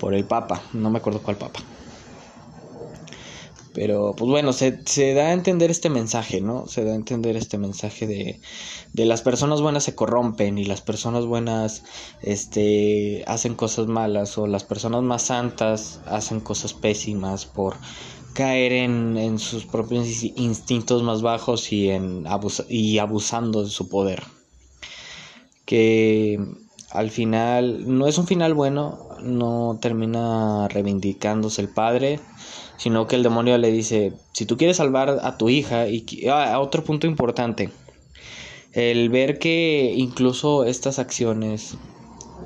por 0.00 0.14
el 0.14 0.24
Papa, 0.24 0.62
no 0.72 0.90
me 0.90 0.98
acuerdo 0.98 1.22
cuál 1.22 1.36
Papa. 1.36 1.60
Pero 3.72 4.14
pues 4.16 4.28
bueno, 4.28 4.52
se, 4.52 4.80
se, 4.84 5.14
da 5.14 5.28
a 5.28 5.32
entender 5.32 5.70
este 5.70 5.90
mensaje, 5.90 6.40
¿no? 6.40 6.66
Se 6.66 6.84
da 6.84 6.92
a 6.92 6.96
entender 6.96 7.36
este 7.36 7.56
mensaje 7.56 8.06
de, 8.06 8.40
de 8.92 9.04
las 9.04 9.22
personas 9.22 9.60
buenas 9.60 9.84
se 9.84 9.94
corrompen 9.94 10.58
y 10.58 10.64
las 10.64 10.80
personas 10.80 11.24
buenas 11.24 11.84
este, 12.20 13.22
hacen 13.28 13.54
cosas 13.54 13.86
malas 13.86 14.36
o 14.38 14.48
las 14.48 14.64
personas 14.64 15.02
más 15.02 15.22
santas 15.22 16.00
hacen 16.06 16.40
cosas 16.40 16.74
pésimas 16.74 17.46
por 17.46 17.76
caer 18.32 18.72
en, 18.72 19.16
en 19.16 19.38
sus 19.38 19.66
propios 19.66 20.22
instintos 20.22 21.02
más 21.02 21.22
bajos 21.22 21.72
y, 21.72 21.90
en 21.90 22.24
y 22.68 22.98
abusando 22.98 23.64
de 23.64 23.70
su 23.70 23.88
poder. 23.88 24.22
Que 25.64 26.38
al 26.90 27.10
final 27.10 27.84
no 27.86 28.06
es 28.06 28.18
un 28.18 28.26
final 28.26 28.54
bueno, 28.54 29.08
no 29.22 29.78
termina 29.80 30.68
reivindicándose 30.68 31.62
el 31.62 31.68
padre, 31.68 32.20
sino 32.76 33.06
que 33.06 33.16
el 33.16 33.22
demonio 33.22 33.58
le 33.58 33.70
dice, 33.70 34.14
si 34.32 34.46
tú 34.46 34.56
quieres 34.56 34.78
salvar 34.78 35.20
a 35.22 35.36
tu 35.36 35.48
hija, 35.48 35.86
y 35.88 36.04
ah, 36.28 36.58
otro 36.60 36.82
punto 36.82 37.06
importante, 37.06 37.70
el 38.72 39.08
ver 39.08 39.38
que 39.38 39.92
incluso 39.96 40.64
estas 40.64 40.98
acciones 40.98 41.76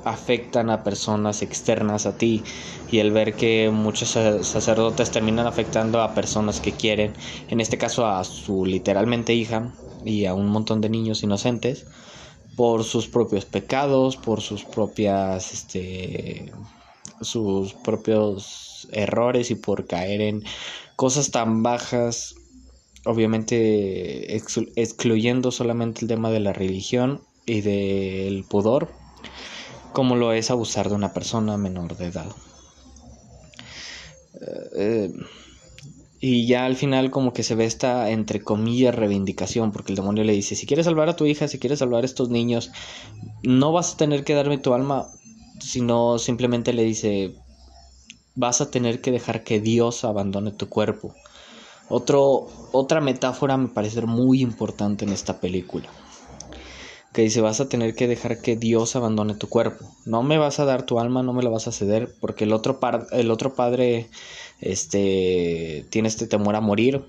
afectan 0.03 0.69
a 0.69 0.83
personas 0.83 1.41
externas 1.41 2.05
a 2.05 2.17
ti 2.17 2.43
y 2.91 2.99
el 2.99 3.11
ver 3.11 3.35
que 3.35 3.69
muchos 3.71 4.09
sacerdotes 4.09 5.11
terminan 5.11 5.47
afectando 5.47 6.01
a 6.01 6.13
personas 6.13 6.59
que 6.61 6.73
quieren, 6.73 7.13
en 7.49 7.61
este 7.61 7.77
caso 7.77 8.05
a 8.05 8.23
su 8.23 8.65
literalmente 8.65 9.33
hija 9.33 9.73
y 10.03 10.25
a 10.25 10.33
un 10.33 10.47
montón 10.47 10.81
de 10.81 10.89
niños 10.89 11.23
inocentes, 11.23 11.85
por 12.55 12.83
sus 12.83 13.07
propios 13.07 13.45
pecados, 13.45 14.17
por 14.17 14.41
sus 14.41 14.63
propias, 14.65 15.53
este, 15.53 16.51
sus 17.21 17.73
propios 17.73 18.87
errores 18.91 19.51
y 19.51 19.55
por 19.55 19.87
caer 19.87 20.21
en 20.21 20.43
cosas 20.95 21.31
tan 21.31 21.63
bajas, 21.63 22.35
obviamente 23.05 24.35
excluyendo 24.75 25.51
solamente 25.51 26.01
el 26.01 26.07
tema 26.07 26.31
de 26.31 26.39
la 26.39 26.53
religión 26.53 27.21
y 27.45 27.61
del 27.61 28.45
pudor, 28.45 28.93
como 29.95 30.17
lo 30.17 30.33
es 30.33 30.51
abusar 30.51 30.89
de 30.89 30.95
una 30.95 31.13
persona 31.13 31.55
menor 31.55 31.95
de 31.95 32.07
edad. 32.07 32.27
Eh, 34.75 35.13
y 36.19 36.45
ya 36.47 36.65
al 36.65 36.75
final 36.75 37.11
como 37.11 37.31
que 37.31 37.43
se 37.43 37.55
ve 37.55 37.63
esta, 37.63 38.09
entre 38.09 38.43
comillas, 38.43 38.93
reivindicación, 38.93 39.71
porque 39.71 39.93
el 39.93 39.95
demonio 39.95 40.25
le 40.25 40.33
dice, 40.33 40.55
si 40.55 40.65
quieres 40.65 40.85
salvar 40.85 41.07
a 41.07 41.15
tu 41.15 41.25
hija, 41.25 41.47
si 41.47 41.59
quieres 41.59 41.79
salvar 41.79 42.03
a 42.03 42.05
estos 42.05 42.29
niños, 42.29 42.71
no 43.43 43.71
vas 43.71 43.93
a 43.93 43.97
tener 43.97 44.25
que 44.25 44.33
darme 44.33 44.57
tu 44.57 44.73
alma, 44.73 45.07
sino 45.61 46.19
simplemente 46.19 46.73
le 46.73 46.83
dice, 46.83 47.33
vas 48.35 48.59
a 48.59 48.69
tener 48.69 48.99
que 48.99 49.11
dejar 49.11 49.45
que 49.45 49.61
Dios 49.61 50.03
abandone 50.03 50.51
tu 50.51 50.67
cuerpo. 50.67 51.15
Otra 51.87 52.99
metáfora 52.99 53.55
me 53.55 53.69
parece 53.69 54.01
muy 54.01 54.41
importante 54.41 55.05
en 55.05 55.13
esta 55.13 55.39
película. 55.39 55.87
Que 57.15 57.21
dice, 57.21 57.39
vas 57.39 57.61
a 57.61 57.69
tener 57.69 57.95
que 57.95 58.09
dejar 58.09 58.41
que 58.41 58.57
Dios 58.57 58.97
abandone 58.97 59.35
tu 59.35 59.47
cuerpo. 59.47 59.85
No 60.05 60.21
me 60.21 60.37
vas 60.37 60.59
a 60.59 60.65
dar 60.65 60.85
tu 60.85 60.99
alma, 60.99 61.23
no 61.23 61.31
me 61.31 61.43
la 61.43 61.49
vas 61.49 61.65
a 61.65 61.71
ceder, 61.71 62.13
porque 62.19 62.43
el 62.43 62.51
otro, 62.51 62.81
par, 62.81 63.07
el 63.11 63.31
otro 63.31 63.55
padre 63.55 64.09
este, 64.59 65.85
tiene 65.89 66.09
este 66.09 66.27
temor 66.27 66.57
a 66.57 66.61
morir. 66.61 67.05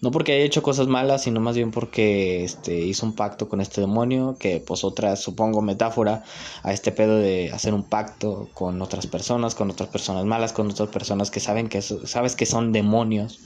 No 0.00 0.10
porque 0.10 0.32
haya 0.32 0.44
hecho 0.44 0.60
cosas 0.60 0.88
malas, 0.88 1.22
sino 1.22 1.38
más 1.38 1.54
bien 1.54 1.70
porque 1.70 2.42
este, 2.42 2.80
hizo 2.80 3.06
un 3.06 3.14
pacto 3.14 3.48
con 3.48 3.60
este 3.60 3.80
demonio, 3.80 4.36
que 4.40 4.58
pues 4.58 4.82
otra, 4.82 5.14
supongo, 5.14 5.62
metáfora 5.62 6.24
a 6.64 6.72
este 6.72 6.90
pedo 6.90 7.16
de 7.18 7.52
hacer 7.52 7.74
un 7.74 7.84
pacto 7.84 8.48
con 8.54 8.82
otras 8.82 9.06
personas, 9.06 9.54
con 9.54 9.70
otras 9.70 9.88
personas 9.88 10.24
malas, 10.24 10.52
con 10.52 10.68
otras 10.68 10.88
personas 10.88 11.30
que 11.30 11.38
saben 11.38 11.68
que 11.68 11.80
sabes 11.80 12.34
que 12.34 12.44
son 12.44 12.72
demonios 12.72 13.38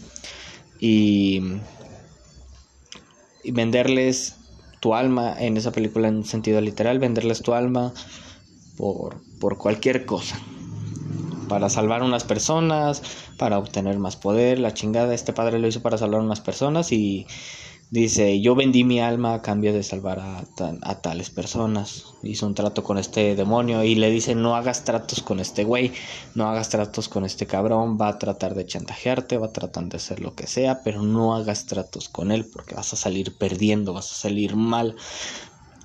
y, 0.80 1.42
y 3.44 3.50
venderles 3.50 4.36
tu 4.82 4.96
alma 4.96 5.36
en 5.38 5.56
esa 5.56 5.70
película 5.70 6.08
en 6.08 6.24
sentido 6.24 6.60
literal, 6.60 6.98
venderles 6.98 7.40
tu 7.40 7.54
alma 7.54 7.94
por, 8.76 9.22
por 9.38 9.56
cualquier 9.56 10.04
cosa. 10.06 10.36
Para 11.48 11.70
salvar 11.70 12.02
unas 12.02 12.24
personas, 12.24 13.00
para 13.38 13.58
obtener 13.58 14.00
más 14.00 14.16
poder, 14.16 14.58
la 14.58 14.74
chingada, 14.74 15.14
este 15.14 15.32
padre 15.32 15.60
lo 15.60 15.68
hizo 15.68 15.82
para 15.82 15.98
salvar 15.98 16.20
unas 16.20 16.40
personas 16.40 16.90
y 16.90 17.28
dice, 17.92 18.40
yo 18.40 18.54
vendí 18.54 18.84
mi 18.84 19.00
alma 19.00 19.34
a 19.34 19.42
cambio 19.42 19.74
de 19.74 19.82
salvar 19.82 20.18
a, 20.18 20.44
a, 20.80 21.00
tales 21.02 21.28
personas. 21.28 22.14
Hizo 22.22 22.46
un 22.46 22.54
trato 22.54 22.82
con 22.82 22.96
este 22.96 23.36
demonio 23.36 23.84
y 23.84 23.94
le 23.94 24.10
dice, 24.10 24.34
no 24.34 24.56
hagas 24.56 24.84
tratos 24.84 25.22
con 25.22 25.40
este 25.40 25.64
güey, 25.64 25.92
no 26.34 26.48
hagas 26.48 26.70
tratos 26.70 27.10
con 27.10 27.26
este 27.26 27.46
cabrón, 27.46 27.98
va 28.00 28.08
a 28.08 28.18
tratar 28.18 28.54
de 28.54 28.64
chantajearte, 28.64 29.36
va 29.36 29.48
a 29.48 29.52
tratar 29.52 29.84
de 29.84 29.98
hacer 29.98 30.20
lo 30.20 30.34
que 30.34 30.46
sea, 30.46 30.82
pero 30.82 31.02
no 31.02 31.34
hagas 31.34 31.66
tratos 31.66 32.08
con 32.08 32.32
él 32.32 32.46
porque 32.46 32.74
vas 32.74 32.94
a 32.94 32.96
salir 32.96 33.36
perdiendo, 33.36 33.92
vas 33.92 34.10
a 34.10 34.14
salir 34.14 34.56
mal, 34.56 34.96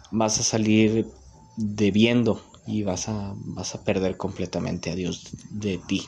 vas 0.09 0.39
a 0.39 0.43
salir 0.43 1.07
debiendo 1.57 2.41
y 2.65 2.83
vas 2.83 3.09
a, 3.09 3.33
vas 3.35 3.75
a 3.75 3.83
perder 3.83 4.15
completamente 4.15 4.91
a 4.91 4.95
Dios 4.95 5.27
de 5.49 5.77
ti. 5.77 6.07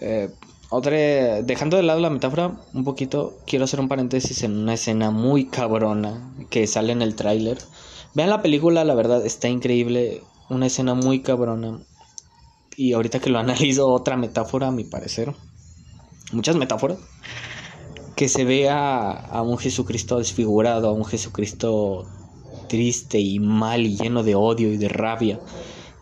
Eh, 0.00 0.30
otra, 0.74 1.42
dejando 1.42 1.76
de 1.76 1.84
lado 1.84 2.00
la 2.00 2.10
metáfora 2.10 2.60
un 2.72 2.82
poquito, 2.82 3.38
quiero 3.46 3.64
hacer 3.64 3.78
un 3.78 3.86
paréntesis 3.86 4.42
en 4.42 4.56
una 4.56 4.74
escena 4.74 5.12
muy 5.12 5.46
cabrona 5.46 6.34
que 6.50 6.66
sale 6.66 6.92
en 6.92 7.00
el 7.00 7.14
tráiler. 7.14 7.58
Vean 8.14 8.30
la 8.30 8.42
película, 8.42 8.84
la 8.84 8.94
verdad 8.94 9.24
está 9.24 9.48
increíble, 9.48 10.22
una 10.50 10.66
escena 10.66 10.94
muy 10.94 11.22
cabrona. 11.22 11.78
Y 12.76 12.92
ahorita 12.92 13.20
que 13.20 13.30
lo 13.30 13.38
analizo, 13.40 13.86
otra 13.86 14.16
metáfora 14.16 14.66
a 14.66 14.72
mi 14.72 14.82
parecer. 14.82 15.32
Muchas 16.32 16.56
metáforas. 16.56 16.98
Que 18.16 18.28
se 18.28 18.44
vea 18.44 19.10
a 19.10 19.42
un 19.42 19.58
Jesucristo 19.58 20.18
desfigurado, 20.18 20.88
a 20.88 20.92
un 20.92 21.04
Jesucristo 21.04 22.04
triste 22.68 23.20
y 23.20 23.38
mal 23.38 23.86
y 23.86 23.96
lleno 23.96 24.24
de 24.24 24.34
odio 24.34 24.72
y 24.72 24.76
de 24.76 24.88
rabia 24.88 25.38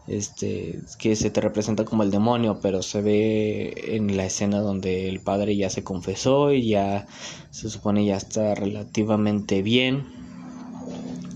este 0.07 0.81
que 0.99 1.15
se 1.15 1.31
te 1.31 1.41
representa 1.41 1.85
como 1.85 2.03
el 2.03 2.11
demonio 2.11 2.59
pero 2.61 2.83
se 2.83 3.01
ve 3.03 3.95
en 3.97 4.17
la 4.17 4.27
escena 4.27 4.59
donde 4.59 5.09
el 5.09 5.21
padre 5.21 5.57
ya 5.57 5.71
se 5.71 5.85
confesó 5.85 6.53
y 6.53 6.69
ya 6.69 7.07
se 7.51 7.71
supone 7.71 8.05
ya 8.05 8.17
está 8.17 8.55
relativamente 8.55 9.63
bien. 9.63 10.07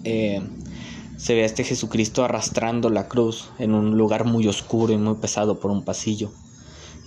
Eh, 0.04 0.40
se 1.16 1.35
ve 1.35 1.42
a 1.42 1.46
este 1.46 1.64
Jesucristo 1.64 2.25
arrastrando 2.25 2.90
la 2.90 3.08
cruz 3.08 3.50
en 3.58 3.75
un 3.75 3.96
lugar 3.96 4.25
muy 4.25 4.46
oscuro 4.46 4.92
y 4.92 4.99
muy 4.99 5.14
pesado 5.14 5.58
por 5.61 5.70
un 5.70 5.85
pasillo. 5.85 6.30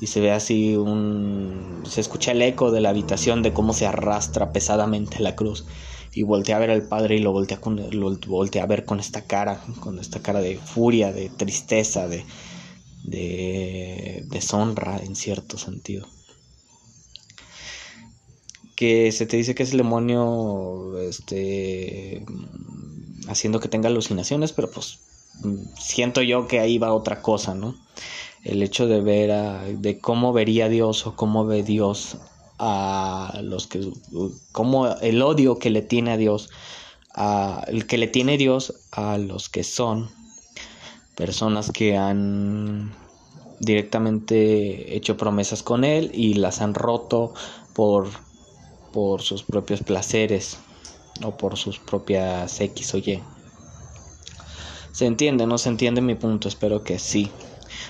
Y 0.01 0.07
se 0.07 0.19
ve 0.21 0.31
así 0.31 0.75
un 0.75 1.83
se 1.85 2.01
escucha 2.01 2.31
el 2.31 2.41
eco 2.41 2.71
de 2.71 2.81
la 2.81 2.89
habitación 2.89 3.43
de 3.43 3.53
cómo 3.53 3.73
se 3.73 3.85
arrastra 3.85 4.51
pesadamente 4.51 5.19
la 5.19 5.35
cruz 5.35 5.65
y 6.13 6.23
voltea 6.23 6.55
a 6.55 6.59
ver 6.59 6.71
al 6.71 6.87
padre 6.87 7.15
y 7.15 7.19
lo 7.19 7.31
voltea, 7.31 7.61
con, 7.61 7.75
lo 7.91 8.09
a 8.09 8.65
ver 8.65 8.85
con 8.85 8.99
esta 8.99 9.21
cara, 9.25 9.61
con 9.79 9.99
esta 9.99 10.21
cara 10.21 10.41
de 10.41 10.57
furia, 10.57 11.13
de 11.13 11.29
tristeza, 11.29 12.07
de, 12.07 12.25
de 13.03 14.25
deshonra 14.29 14.97
en 14.97 15.15
cierto 15.15 15.57
sentido. 15.57 16.07
Que 18.75 19.11
se 19.11 19.25
te 19.25 19.37
dice 19.37 19.55
que 19.55 19.63
es 19.63 19.71
el 19.71 19.79
demonio 19.79 20.97
este, 20.99 22.25
haciendo 23.27 23.59
que 23.59 23.67
tenga 23.67 23.89
alucinaciones, 23.89 24.53
pero 24.53 24.71
pues 24.71 24.99
siento 25.77 26.21
yo 26.21 26.47
que 26.47 26.59
ahí 26.59 26.77
va 26.77 26.93
otra 26.93 27.21
cosa, 27.21 27.53
¿no? 27.53 27.75
El 28.43 28.63
hecho 28.63 28.87
de 28.87 29.01
ver 29.01 29.31
a, 29.31 29.63
de 29.65 29.99
cómo 29.99 30.33
vería 30.33 30.69
Dios 30.69 31.05
o 31.05 31.15
cómo 31.15 31.45
ve 31.45 31.61
Dios 31.61 32.17
a 32.59 33.39
los 33.41 33.67
que 33.67 33.89
como 34.51 34.87
el 34.87 35.21
odio 35.21 35.57
que 35.59 35.69
le 35.69 35.81
tiene 35.81 36.11
a 36.11 36.17
Dios 36.17 36.49
a, 37.15 37.63
el 37.67 37.87
que 37.87 37.97
le 37.97 38.07
tiene 38.07 38.37
Dios 38.37 38.73
a 38.91 39.17
los 39.17 39.49
que 39.49 39.63
son 39.63 40.09
personas 41.15 41.71
que 41.71 41.97
han 41.97 42.93
directamente 43.59 44.95
hecho 44.95 45.17
promesas 45.17 45.63
con 45.63 45.83
él 45.83 46.11
y 46.13 46.35
las 46.35 46.61
han 46.61 46.73
roto 46.73 47.33
por 47.73 48.09
por 48.91 49.21
sus 49.21 49.43
propios 49.43 49.81
placeres 49.81 50.57
o 51.23 51.35
por 51.37 51.57
sus 51.57 51.79
propias 51.79 52.59
X 52.59 52.93
o 52.93 52.97
Y. 52.97 53.21
¿Se 54.91 55.05
entiende? 55.05 55.45
¿No 55.45 55.57
se 55.57 55.69
entiende 55.69 56.01
mi 56.01 56.15
punto? 56.15 56.47
Espero 56.47 56.83
que 56.83 56.99
sí. 56.99 57.31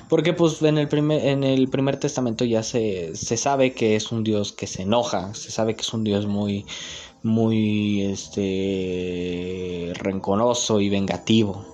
Porque 0.07 0.33
pues 0.33 0.62
en 0.62 0.77
el 0.77 0.88
primer, 0.88 1.25
en 1.25 1.43
el 1.43 1.69
primer 1.69 1.98
testamento 1.98 2.45
ya 2.45 2.63
se, 2.63 3.15
se 3.15 3.38
sabe 3.38 3.74
que 3.74 3.95
es 3.95 4.12
un 4.12 4.24
Dios 4.24 4.51
que 4.51 4.67
se 4.67 4.83
enoja, 4.83 5.33
se 5.33 5.51
sabe 5.51 5.75
que 5.75 5.81
es 5.81 5.93
un 5.93 6.03
Dios 6.03 6.25
muy, 6.25 6.65
muy 7.24 8.03
este 8.03 9.93
rencoroso 9.95 10.79
y 10.79 10.89
vengativo. 10.89 11.65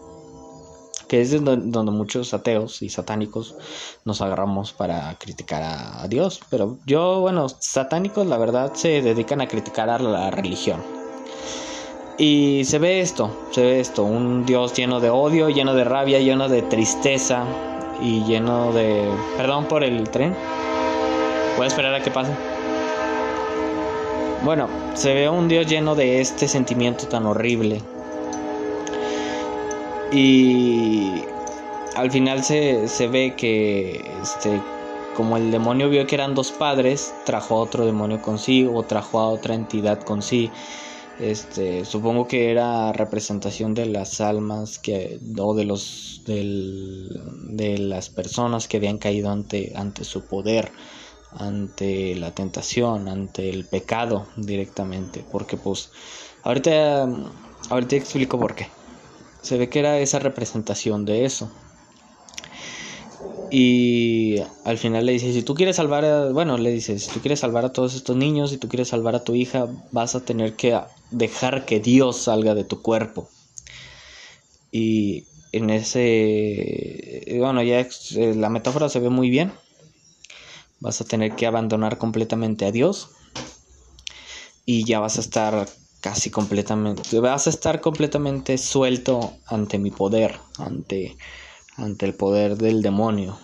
Que 1.07 1.21
es 1.21 1.43
donde 1.43 1.91
muchos 1.91 2.33
ateos 2.33 2.81
y 2.81 2.89
satánicos 2.89 3.55
nos 4.05 4.21
agarramos 4.21 4.73
para 4.73 5.15
criticar 5.19 5.61
a, 5.63 6.07
Dios. 6.07 6.39
Pero 6.49 6.79
yo 6.87 7.21
bueno 7.21 7.47
satánicos 7.47 8.25
la 8.25 8.39
verdad 8.39 8.73
se 8.73 9.03
dedican 9.03 9.39
a 9.41 9.47
criticar 9.47 9.89
a 9.89 9.99
la 9.99 10.31
religión. 10.31 10.81
Y 12.17 12.63
se 12.65 12.79
ve 12.79 13.01
esto, 13.01 13.29
se 13.51 13.61
ve 13.61 13.79
esto, 13.81 14.03
un 14.03 14.45
Dios 14.45 14.73
lleno 14.73 14.99
de 14.99 15.09
odio, 15.09 15.49
lleno 15.49 15.75
de 15.75 15.83
rabia, 15.83 16.19
lleno 16.19 16.47
de 16.47 16.61
tristeza 16.63 17.45
y 18.01 18.23
lleno 18.23 18.71
de... 18.71 19.09
Perdón 19.37 19.65
por 19.65 19.83
el 19.83 20.09
tren. 20.09 20.35
Voy 21.57 21.65
a 21.65 21.67
esperar 21.67 21.93
a 21.93 22.01
que 22.01 22.11
pase. 22.11 22.31
Bueno, 24.43 24.67
se 24.93 25.13
ve 25.13 25.29
un 25.29 25.47
Dios 25.47 25.67
lleno 25.67 25.95
de 25.95 26.21
este 26.21 26.47
sentimiento 26.47 27.07
tan 27.07 27.25
horrible. 27.25 27.81
Y 30.11 31.23
al 31.95 32.11
final 32.11 32.43
se, 32.43 32.87
se 32.87 33.07
ve 33.07 33.33
que 33.35 34.05
este, 34.21 34.61
como 35.15 35.37
el 35.37 35.51
demonio 35.51 35.89
vio 35.89 36.05
que 36.05 36.15
eran 36.15 36.35
dos 36.35 36.51
padres, 36.51 37.13
trajo 37.25 37.55
a 37.55 37.59
otro 37.59 37.85
demonio 37.85 38.21
consigo, 38.21 38.77
o 38.77 38.83
trajo 38.83 39.19
a 39.19 39.29
otra 39.29 39.55
entidad 39.55 40.01
consigo 40.03 40.53
este, 41.19 41.85
supongo 41.85 42.27
que 42.27 42.51
era 42.51 42.91
representación 42.91 43.73
de 43.73 43.85
las 43.85 44.19
almas 44.19 44.79
que, 44.79 45.19
o 45.37 45.55
de 45.55 45.63
los 45.63 46.21
de 46.25 47.77
las 47.77 48.09
personas 48.09 48.67
que 48.67 48.77
habían 48.77 48.97
caído 48.97 49.29
ante, 49.29 49.73
ante 49.75 50.03
su 50.03 50.25
poder, 50.25 50.71
ante 51.37 52.15
la 52.15 52.31
tentación, 52.31 53.07
ante 53.07 53.49
el 53.49 53.65
pecado 53.65 54.27
directamente. 54.35 55.23
Porque 55.31 55.55
pues, 55.57 55.91
ahorita, 56.43 57.07
ahorita 57.69 57.95
explico 57.95 58.39
por 58.39 58.55
qué. 58.55 58.67
Se 59.41 59.57
ve 59.57 59.69
que 59.69 59.79
era 59.79 59.99
esa 59.99 60.19
representación 60.19 61.05
de 61.05 61.25
eso. 61.25 61.51
Y 63.51 64.37
al 64.63 64.77
final 64.77 65.05
le 65.05 65.13
dice, 65.13 65.31
si 65.31 65.43
tú 65.43 65.53
quieres 65.55 65.75
salvar 65.75 66.03
a, 66.05 66.31
bueno, 66.31 66.57
le 66.57 66.71
dice, 66.71 66.99
si 66.99 67.11
tú 67.11 67.19
quieres 67.19 67.39
salvar 67.39 67.65
a 67.65 67.73
todos 67.73 67.95
estos 67.95 68.15
niños, 68.15 68.49
si 68.49 68.57
tú 68.57 68.67
quieres 68.67 68.89
salvar 68.89 69.15
a 69.15 69.23
tu 69.23 69.35
hija, 69.35 69.67
vas 69.91 70.15
a 70.15 70.25
tener 70.25 70.55
que 70.55 70.79
dejar 71.11 71.65
que 71.65 71.79
Dios 71.79 72.17
salga 72.17 72.55
de 72.55 72.63
tu 72.63 72.81
cuerpo. 72.81 73.29
Y 74.71 75.25
en 75.51 75.69
ese, 75.69 77.37
bueno, 77.39 77.63
ya 77.63 77.79
eh, 77.79 78.33
la 78.35 78.49
metáfora 78.49 78.89
se 78.89 78.99
ve 78.99 79.09
muy 79.09 79.29
bien. 79.29 79.53
Vas 80.79 80.99
a 80.99 81.05
tener 81.05 81.35
que 81.35 81.45
abandonar 81.45 81.97
completamente 81.97 82.65
a 82.65 82.71
Dios. 82.71 83.09
Y 84.65 84.83
ya 84.83 84.99
vas 84.99 85.17
a 85.17 85.21
estar 85.21 85.67
casi 86.01 86.29
completamente, 86.29 87.19
vas 87.19 87.47
a 87.47 87.49
estar 87.49 87.81
completamente 87.81 88.59
suelto 88.59 89.33
ante 89.47 89.79
mi 89.79 89.89
poder, 89.89 90.39
ante, 90.59 91.17
ante 91.77 92.05
el 92.05 92.13
poder 92.13 92.57
del 92.57 92.81
demonio. 92.81 93.37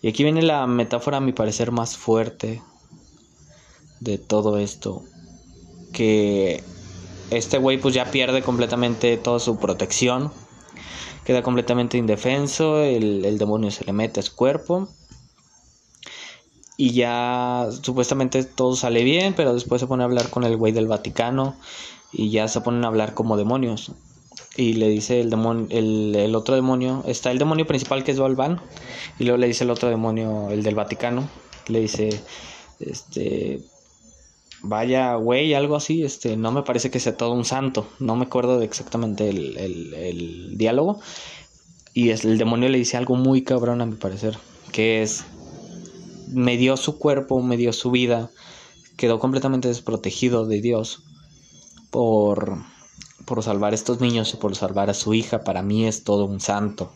Y 0.00 0.08
aquí 0.08 0.24
viene 0.24 0.42
la 0.42 0.66
metáfora, 0.66 1.18
a 1.18 1.20
mi 1.20 1.32
parecer, 1.32 1.70
más 1.70 1.96
fuerte 1.96 2.62
de 4.00 4.18
todo 4.18 4.58
esto 4.58 5.04
que 5.92 6.64
este 7.30 7.58
güey 7.58 7.78
pues 7.78 7.94
ya 7.94 8.10
pierde 8.10 8.42
completamente 8.42 9.16
toda 9.16 9.38
su 9.38 9.58
protección, 9.58 10.32
queda 11.24 11.42
completamente 11.42 11.98
indefenso, 11.98 12.82
el, 12.82 13.38
demonio 13.38 13.70
se 13.70 13.84
le 13.84 13.92
mete 13.92 14.20
a 14.20 14.22
su 14.22 14.34
cuerpo 14.34 14.88
y 16.76 16.92
ya 16.92 17.68
supuestamente 17.82 18.42
todo 18.42 18.74
sale 18.74 19.04
bien, 19.04 19.34
pero 19.34 19.54
después 19.54 19.80
se 19.80 19.86
pone 19.86 20.02
a 20.02 20.06
hablar 20.06 20.30
con 20.30 20.44
el 20.44 20.56
güey 20.56 20.72
del 20.72 20.88
Vaticano 20.88 21.54
y 22.10 22.30
ya 22.30 22.48
se 22.48 22.60
ponen 22.60 22.84
a 22.84 22.88
hablar 22.88 23.14
como 23.14 23.36
demonios. 23.36 23.92
Y 24.56 24.74
le 24.74 24.88
dice 24.88 25.20
el 25.20 25.30
demonio, 25.30 25.66
el, 25.70 26.14
el 26.14 26.34
otro 26.34 26.54
demonio, 26.54 27.04
está 27.06 27.30
el 27.30 27.38
demonio 27.38 27.66
principal 27.66 28.04
que 28.04 28.12
es 28.12 28.18
Balban, 28.18 28.60
y 29.18 29.24
luego 29.24 29.38
le 29.38 29.46
dice 29.46 29.64
el 29.64 29.70
otro 29.70 29.88
demonio, 29.88 30.50
el 30.50 30.62
del 30.62 30.74
Vaticano, 30.74 31.28
le 31.68 31.80
dice, 31.80 32.22
este, 32.80 33.62
vaya 34.62 35.14
güey, 35.16 35.54
algo 35.54 35.76
así, 35.76 36.04
este, 36.04 36.36
no 36.36 36.52
me 36.52 36.62
parece 36.62 36.90
que 36.90 37.00
sea 37.00 37.16
todo 37.16 37.32
un 37.32 37.44
santo, 37.44 37.88
no 37.98 38.16
me 38.16 38.24
acuerdo 38.24 38.58
de 38.58 38.64
exactamente 38.64 39.28
el, 39.28 39.56
el, 39.58 40.56
diálogo. 40.56 41.00
Y 41.94 42.10
es, 42.10 42.24
el 42.24 42.38
demonio 42.38 42.68
le 42.68 42.78
dice 42.78 42.96
algo 42.96 43.16
muy 43.16 43.42
cabrón 43.42 43.80
a 43.80 43.86
mi 43.86 43.96
parecer, 43.96 44.38
que 44.70 45.02
es, 45.02 45.24
me 46.28 46.56
dio 46.56 46.76
su 46.76 46.98
cuerpo, 46.98 47.42
me 47.42 47.56
dio 47.56 47.72
su 47.72 47.90
vida, 47.90 48.30
quedó 48.96 49.18
completamente 49.18 49.68
desprotegido 49.68 50.46
de 50.46 50.60
Dios 50.60 51.02
por, 51.90 52.62
por 53.24 53.42
salvar 53.42 53.72
a 53.72 53.76
estos 53.76 54.00
niños 54.00 54.32
y 54.34 54.36
por 54.36 54.54
salvar 54.56 54.90
a 54.90 54.94
su 54.94 55.14
hija, 55.14 55.44
para 55.44 55.62
mí 55.62 55.86
es 55.86 56.04
todo 56.04 56.24
un 56.26 56.40
santo. 56.40 56.92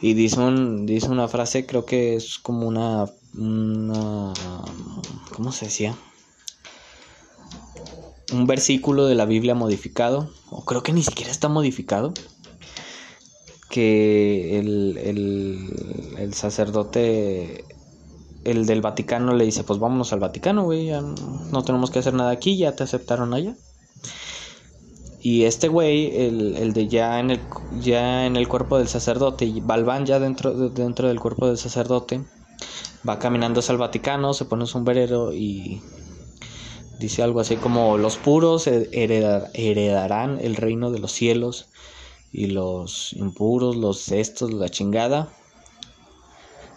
Y 0.00 0.14
dice, 0.14 0.40
dice 0.82 1.08
una 1.08 1.28
frase, 1.28 1.66
creo 1.66 1.84
que 1.84 2.14
es 2.14 2.38
como 2.38 2.68
una 2.68 3.06
¿cómo 5.34 5.52
se 5.52 5.66
decía? 5.66 5.96
Un 8.32 8.46
versículo 8.46 9.06
de 9.06 9.14
la 9.14 9.24
Biblia 9.24 9.54
modificado, 9.54 10.30
o 10.50 10.64
creo 10.64 10.82
que 10.82 10.92
ni 10.92 11.02
siquiera 11.02 11.30
está 11.30 11.48
modificado, 11.48 12.12
que 13.70 14.58
el, 14.58 14.98
el, 14.98 16.14
el 16.18 16.34
sacerdote, 16.34 17.64
el 18.44 18.66
del 18.66 18.80
Vaticano 18.80 19.34
le 19.34 19.44
dice, 19.44 19.64
pues 19.64 19.78
vámonos 19.78 20.12
al 20.12 20.20
Vaticano, 20.20 20.64
güey, 20.64 20.86
ya 20.86 21.00
no 21.00 21.64
tenemos 21.64 21.90
que 21.90 22.00
hacer 22.00 22.14
nada 22.14 22.30
aquí, 22.30 22.56
ya 22.56 22.76
te 22.76 22.84
aceptaron 22.84 23.34
allá. 23.34 23.56
Y 25.20 25.44
este 25.44 25.68
güey, 25.68 26.16
el, 26.16 26.56
el, 26.56 26.72
de 26.72 26.86
ya 26.86 27.18
en 27.18 27.32
el, 27.32 27.40
ya 27.80 28.26
en 28.26 28.36
el 28.36 28.46
cuerpo 28.46 28.78
del 28.78 28.88
sacerdote, 28.88 29.44
y 29.44 29.60
Balbán 29.60 30.06
ya 30.06 30.20
dentro, 30.20 30.54
dentro 30.70 31.08
del 31.08 31.18
cuerpo 31.18 31.48
del 31.48 31.58
sacerdote, 31.58 32.24
va 33.08 33.18
caminando 33.18 33.60
hacia 33.60 33.72
el 33.72 33.78
Vaticano, 33.78 34.32
se 34.34 34.44
pone 34.44 34.62
un 34.62 34.68
sombrero 34.68 35.32
y 35.32 35.82
dice 36.98 37.22
algo 37.22 37.40
así 37.40 37.56
como 37.56 37.96
los 37.96 38.16
puros 38.16 38.66
heredarán 38.66 40.38
el 40.40 40.56
reino 40.56 40.90
de 40.90 40.98
los 40.98 41.12
cielos 41.12 41.68
y 42.32 42.46
los 42.46 43.12
impuros, 43.14 43.76
los 43.76 44.10
estos, 44.12 44.52
la 44.52 44.68
chingada. 44.68 45.28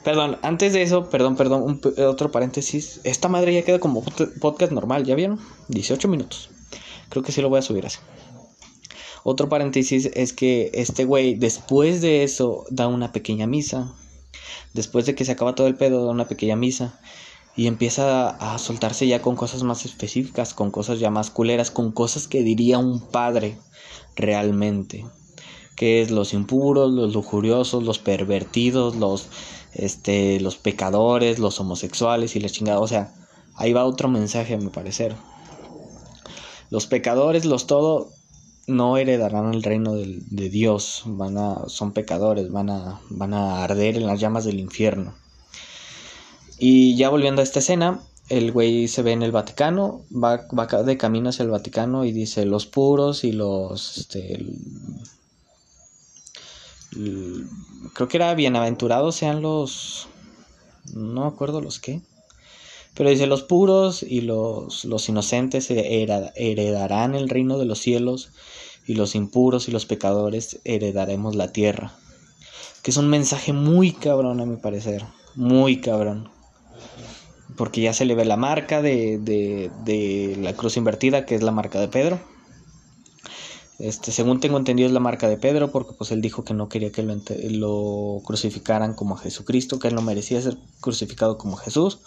Perdón, 0.04 0.38
antes 0.42 0.74
de 0.74 0.82
eso, 0.82 1.10
perdón, 1.10 1.36
perdón, 1.36 1.80
otro 2.08 2.32
paréntesis. 2.32 3.02
Esta 3.04 3.28
madre 3.28 3.54
ya 3.54 3.64
queda 3.64 3.80
como 3.80 4.04
podcast 4.40 4.72
normal, 4.72 5.04
¿ya 5.04 5.14
vieron? 5.14 5.40
18 5.68 6.08
minutos. 6.08 6.50
Creo 7.10 7.24
que 7.24 7.32
sí 7.32 7.42
lo 7.42 7.50
voy 7.50 7.60
a 7.60 7.62
subir 7.62 7.86
así. 7.86 8.00
Otro 9.24 9.50
paréntesis 9.50 10.10
es 10.14 10.34
que 10.34 10.72
este 10.74 11.06
güey 11.06 11.36
después 11.36 12.02
de 12.02 12.24
eso 12.24 12.66
da 12.70 12.88
una 12.88 13.12
pequeña 13.12 13.48
misa. 13.48 13.94
Después 14.74 15.06
de 15.06 15.16
que 15.16 15.26
se 15.26 15.34
acaba 15.34 15.56
todo 15.56 15.68
el 15.68 15.76
pedo, 15.76 16.06
da 16.06 16.12
una 16.12 16.28
pequeña 16.28 16.56
misa 16.56 17.00
y 17.56 17.68
empieza 17.68 18.30
a 18.30 18.58
soltarse 18.58 19.08
ya 19.08 19.22
con 19.22 19.36
cosas 19.36 19.64
más 19.64 19.86
específicas, 19.86 20.54
con 20.54 20.72
cosas 20.72 21.00
ya 21.00 21.10
más 21.10 21.30
culeras, 21.30 21.70
con 21.70 21.92
cosas 21.92 22.28
que 22.28 22.44
diría 22.44 22.78
un 22.78 23.02
padre 23.02 23.58
realmente, 24.16 25.06
que 25.76 26.02
es 26.02 26.12
los 26.12 26.34
impuros, 26.34 26.92
los 26.92 27.14
lujuriosos, 27.14 27.84
los 27.84 28.00
pervertidos, 28.00 28.96
los 28.96 29.28
este 29.74 30.40
los 30.40 30.58
pecadores, 30.58 31.40
los 31.40 31.60
homosexuales 31.60 32.36
y 32.36 32.40
la 32.40 32.50
chingada, 32.50 32.80
o 32.80 32.88
sea, 32.88 33.14
ahí 33.56 33.74
va 33.74 33.86
otro 33.86 34.08
mensaje 34.10 34.54
a 34.54 34.58
mi 34.58 34.70
parecer. 34.70 35.16
Los 36.70 36.88
pecadores, 36.88 37.46
los 37.46 37.68
todo 37.68 38.12
no 38.72 38.98
heredarán 38.98 39.54
el 39.54 39.64
reino 39.64 39.94
de, 39.94 40.50
Dios, 40.50 41.04
van 41.06 41.38
a, 41.38 41.68
son 41.68 41.92
pecadores, 41.92 42.52
van 42.52 42.70
a, 42.70 43.02
van 43.10 43.34
a 43.34 43.64
arder 43.64 43.98
en 43.98 44.08
las 44.08 44.20
llamas 44.20 44.46
del 44.46 44.60
infierno. 44.60 45.14
Y 46.58 46.96
ya 46.96 47.10
volviendo 47.10 47.42
a 47.42 47.44
esta 47.44 47.60
escena, 47.60 48.00
el 48.30 48.52
güey 48.52 48.88
se 48.88 49.02
ve 49.02 49.12
en 49.12 49.24
el 49.24 49.32
Vaticano, 49.32 50.04
va, 50.12 50.48
va 50.58 50.66
de 50.84 50.98
camino 50.98 51.30
hacia 51.30 51.44
el 51.44 51.50
Vaticano 51.50 52.06
y 52.06 52.12
dice 52.12 52.46
los 52.46 52.66
puros 52.66 53.24
y 53.24 53.32
los, 53.32 53.98
este, 53.98 54.46
creo 57.94 58.08
que 58.08 58.18
era 58.18 58.34
bienaventurados 58.36 59.16
sean 59.16 59.42
los, 59.42 60.08
no 60.94 61.26
acuerdo 61.26 61.62
los 61.62 61.80
qué, 61.80 62.02
pero 62.96 63.10
dice 63.10 63.26
los 63.26 63.44
puros 63.44 64.04
y 64.04 64.22
los, 64.22 64.84
los 64.86 65.08
inocentes 65.08 65.72
heredarán 65.72 67.16
el 67.16 67.30
reino 67.30 67.58
de 67.58 67.66
los 67.66 67.80
cielos 67.80 68.32
y 68.86 68.96
los 68.96 69.16
impuros 69.16 69.68
y 69.68 69.72
los 69.72 69.86
pecadores 69.86 70.60
heredaremos 70.66 71.36
la 71.36 71.54
tierra. 71.54 71.94
Que 72.84 72.92
es 72.92 72.98
un 72.98 73.10
mensaje 73.10 73.54
muy 73.54 73.94
cabrón 73.94 74.42
a 74.42 74.46
mi 74.46 74.58
parecer, 74.58 75.06
muy 75.36 75.80
cabrón. 75.80 76.30
Porque 77.56 77.82
ya 77.82 77.94
se 77.94 78.06
le 78.06 78.16
ve 78.16 78.26
la 78.26 78.38
marca 78.38 78.82
de, 78.82 79.20
de, 79.20 79.72
de 79.86 80.38
la 80.42 80.54
cruz 80.54 80.78
invertida, 80.78 81.26
que 81.26 81.36
es 81.36 81.44
la 81.44 81.52
marca 81.52 81.80
de 81.80 81.88
Pedro. 81.88 82.20
Este, 83.78 84.12
según 84.12 84.40
tengo 84.40 84.58
entendido 84.58 84.88
es 84.88 84.94
la 84.94 85.00
marca 85.00 85.30
de 85.30 85.38
Pedro, 85.38 85.72
porque 85.72 85.94
pues 85.98 86.12
él 86.12 86.22
dijo 86.22 86.44
que 86.44 86.54
no 86.54 86.70
quería 86.70 86.92
que 86.92 87.04
lo, 87.04 87.16
lo 87.52 88.22
crucificaran 88.26 88.94
como 88.94 89.16
a 89.16 89.20
Jesucristo, 89.20 89.80
que 89.80 89.88
él 89.88 89.96
no 89.96 90.02
merecía 90.02 90.42
ser 90.42 90.58
crucificado 90.82 91.38
como 91.38 91.56
Jesús 91.56 92.00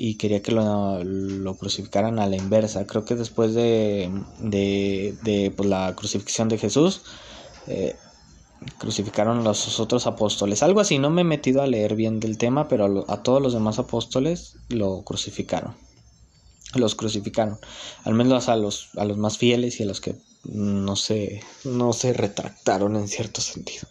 y 0.00 0.14
quería 0.14 0.40
que 0.42 0.52
lo, 0.52 1.02
lo, 1.02 1.56
crucificaran 1.56 2.20
a 2.20 2.28
la 2.28 2.36
inversa. 2.36 2.86
Creo 2.86 3.04
que 3.04 3.16
después 3.16 3.52
de, 3.52 4.08
de, 4.38 5.16
de 5.24 5.50
pues, 5.50 5.68
la 5.68 5.92
crucifixión 5.96 6.48
de 6.48 6.56
Jesús, 6.56 7.02
eh, 7.66 7.96
crucificaron 8.78 9.40
a 9.40 9.42
los 9.42 9.80
otros 9.80 10.06
apóstoles. 10.06 10.62
Algo 10.62 10.78
así, 10.78 11.00
no 11.00 11.10
me 11.10 11.22
he 11.22 11.24
metido 11.24 11.62
a 11.62 11.66
leer 11.66 11.96
bien 11.96 12.20
del 12.20 12.38
tema, 12.38 12.68
pero 12.68 13.04
a, 13.08 13.12
a 13.12 13.22
todos 13.24 13.42
los 13.42 13.52
demás 13.52 13.80
apóstoles 13.80 14.54
lo 14.68 15.02
crucificaron. 15.02 15.74
los 16.76 16.94
crucificaron. 16.94 17.58
Al 18.04 18.14
menos 18.14 18.48
a 18.48 18.54
los, 18.54 18.90
a 18.96 19.04
los 19.04 19.16
más 19.16 19.36
fieles 19.36 19.80
y 19.80 19.82
a 19.82 19.86
los 19.86 20.00
que 20.00 20.14
no 20.44 20.94
se, 20.94 21.42
no 21.64 21.92
se 21.92 22.12
retractaron 22.12 22.94
en 22.94 23.08
cierto 23.08 23.40
sentido. 23.40 23.88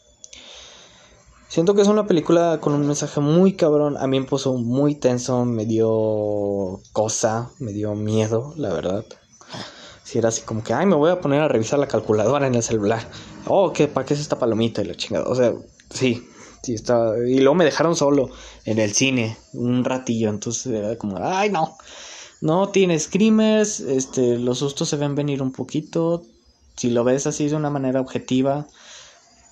Siento 1.50 1.74
que 1.74 1.82
es 1.82 1.88
una 1.88 2.08
película 2.08 2.60
con 2.60 2.74
un 2.74 2.86
mensaje 2.86 3.22
muy 3.22 3.54
cabrón. 3.54 3.96
A 3.98 4.06
mí 4.08 4.20
me 4.20 4.26
puso 4.26 4.56
muy 4.56 4.96
tenso, 4.96 5.46
me 5.46 5.66
dio 5.66 6.82
cosa, 6.92 7.52
me 7.60 7.72
dio 7.72 7.96
miedo, 7.96 8.54
la 8.58 8.74
verdad. 8.74 9.06
Si 10.04 10.18
era 10.18 10.28
así 10.28 10.42
como 10.42 10.62
que, 10.62 10.74
ay, 10.74 10.86
me 10.86 10.96
voy 10.96 11.10
a 11.10 11.22
poner 11.22 11.42
a 11.42 11.48
revisar 11.48 11.80
la 11.80 11.88
calculadora 11.88 12.48
en 12.48 12.56
el 12.56 12.64
celular. 12.64 13.10
Oh, 13.46 13.72
¿qué? 13.72 13.88
¿Para 13.88 14.06
qué 14.06 14.14
es 14.14 14.20
esta 14.20 14.38
palomita 14.38 14.82
y 14.82 14.86
la 14.86 14.96
chingada? 14.96 15.26
O 15.28 15.36
sea, 15.36 15.54
sí, 15.90 16.28
sí 16.64 16.74
está. 16.74 17.14
Y 17.26 17.40
luego 17.40 17.56
me 17.56 17.66
dejaron 17.66 17.96
solo 17.96 18.30
en 18.66 18.80
el 18.80 18.94
cine 18.94 19.38
un 19.54 19.86
ratillo. 19.86 20.30
Entonces 20.30 20.68
era 20.68 20.98
como, 20.98 21.18
ay, 21.22 21.50
no. 21.50 21.78
No 22.42 22.70
tiene 22.70 23.00
screamers, 23.00 23.80
este, 23.80 24.38
los 24.38 24.60
sustos 24.60 24.90
se 24.90 24.98
ven 24.98 25.16
venir 25.16 25.42
un 25.42 25.54
poquito. 25.54 26.24
Si 26.76 26.90
lo 26.90 27.06
ves 27.06 27.26
así 27.26 27.48
de 27.48 27.56
una 27.56 27.70
manera 27.70 28.02
objetiva 28.02 28.68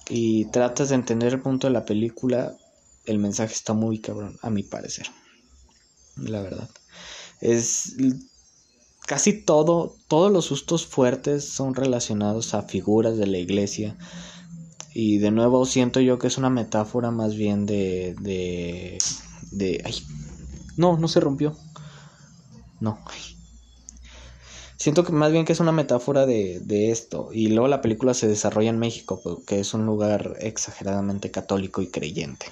y 0.09 0.45
tratas 0.45 0.89
de 0.89 0.95
entender 0.95 1.33
el 1.33 1.41
punto 1.41 1.67
de 1.67 1.73
la 1.73 1.85
película, 1.85 2.55
el 3.05 3.19
mensaje 3.19 3.53
está 3.53 3.73
muy 3.73 3.99
cabrón, 3.99 4.37
a 4.41 4.49
mi 4.49 4.63
parecer. 4.63 5.07
La 6.17 6.41
verdad. 6.41 6.69
Es 7.41 7.95
casi 9.05 9.33
todo, 9.33 9.95
todos 10.07 10.31
los 10.31 10.45
sustos 10.45 10.85
fuertes 10.85 11.47
son 11.47 11.75
relacionados 11.75 12.53
a 12.53 12.63
figuras 12.63 13.17
de 13.17 13.27
la 13.27 13.37
iglesia. 13.37 13.97
Y 14.93 15.17
de 15.17 15.31
nuevo 15.31 15.65
siento 15.65 15.99
yo 15.99 16.17
que 16.19 16.27
es 16.27 16.37
una 16.37 16.49
metáfora 16.49 17.11
más 17.11 17.35
bien 17.35 17.65
de... 17.65 18.15
de... 18.21 18.97
de... 19.51 19.81
Ay, 19.85 19.95
no, 20.77 20.97
no 20.97 21.07
se 21.07 21.19
rompió. 21.19 21.55
No. 22.79 22.99
Siento 24.77 25.03
que 25.03 25.11
más 25.11 25.31
bien 25.31 25.45
que 25.45 25.53
es 25.53 25.59
una 25.59 25.71
metáfora 25.71 26.25
de, 26.25 26.59
de 26.59 26.91
esto. 26.91 27.29
Y 27.31 27.47
luego 27.47 27.67
la 27.67 27.81
película 27.81 28.13
se 28.13 28.27
desarrolla 28.27 28.69
en 28.69 28.79
México, 28.79 29.41
que 29.45 29.59
es 29.59 29.73
un 29.73 29.85
lugar 29.85 30.35
exageradamente 30.39 31.31
católico 31.31 31.81
y 31.81 31.87
creyente. 31.87 32.47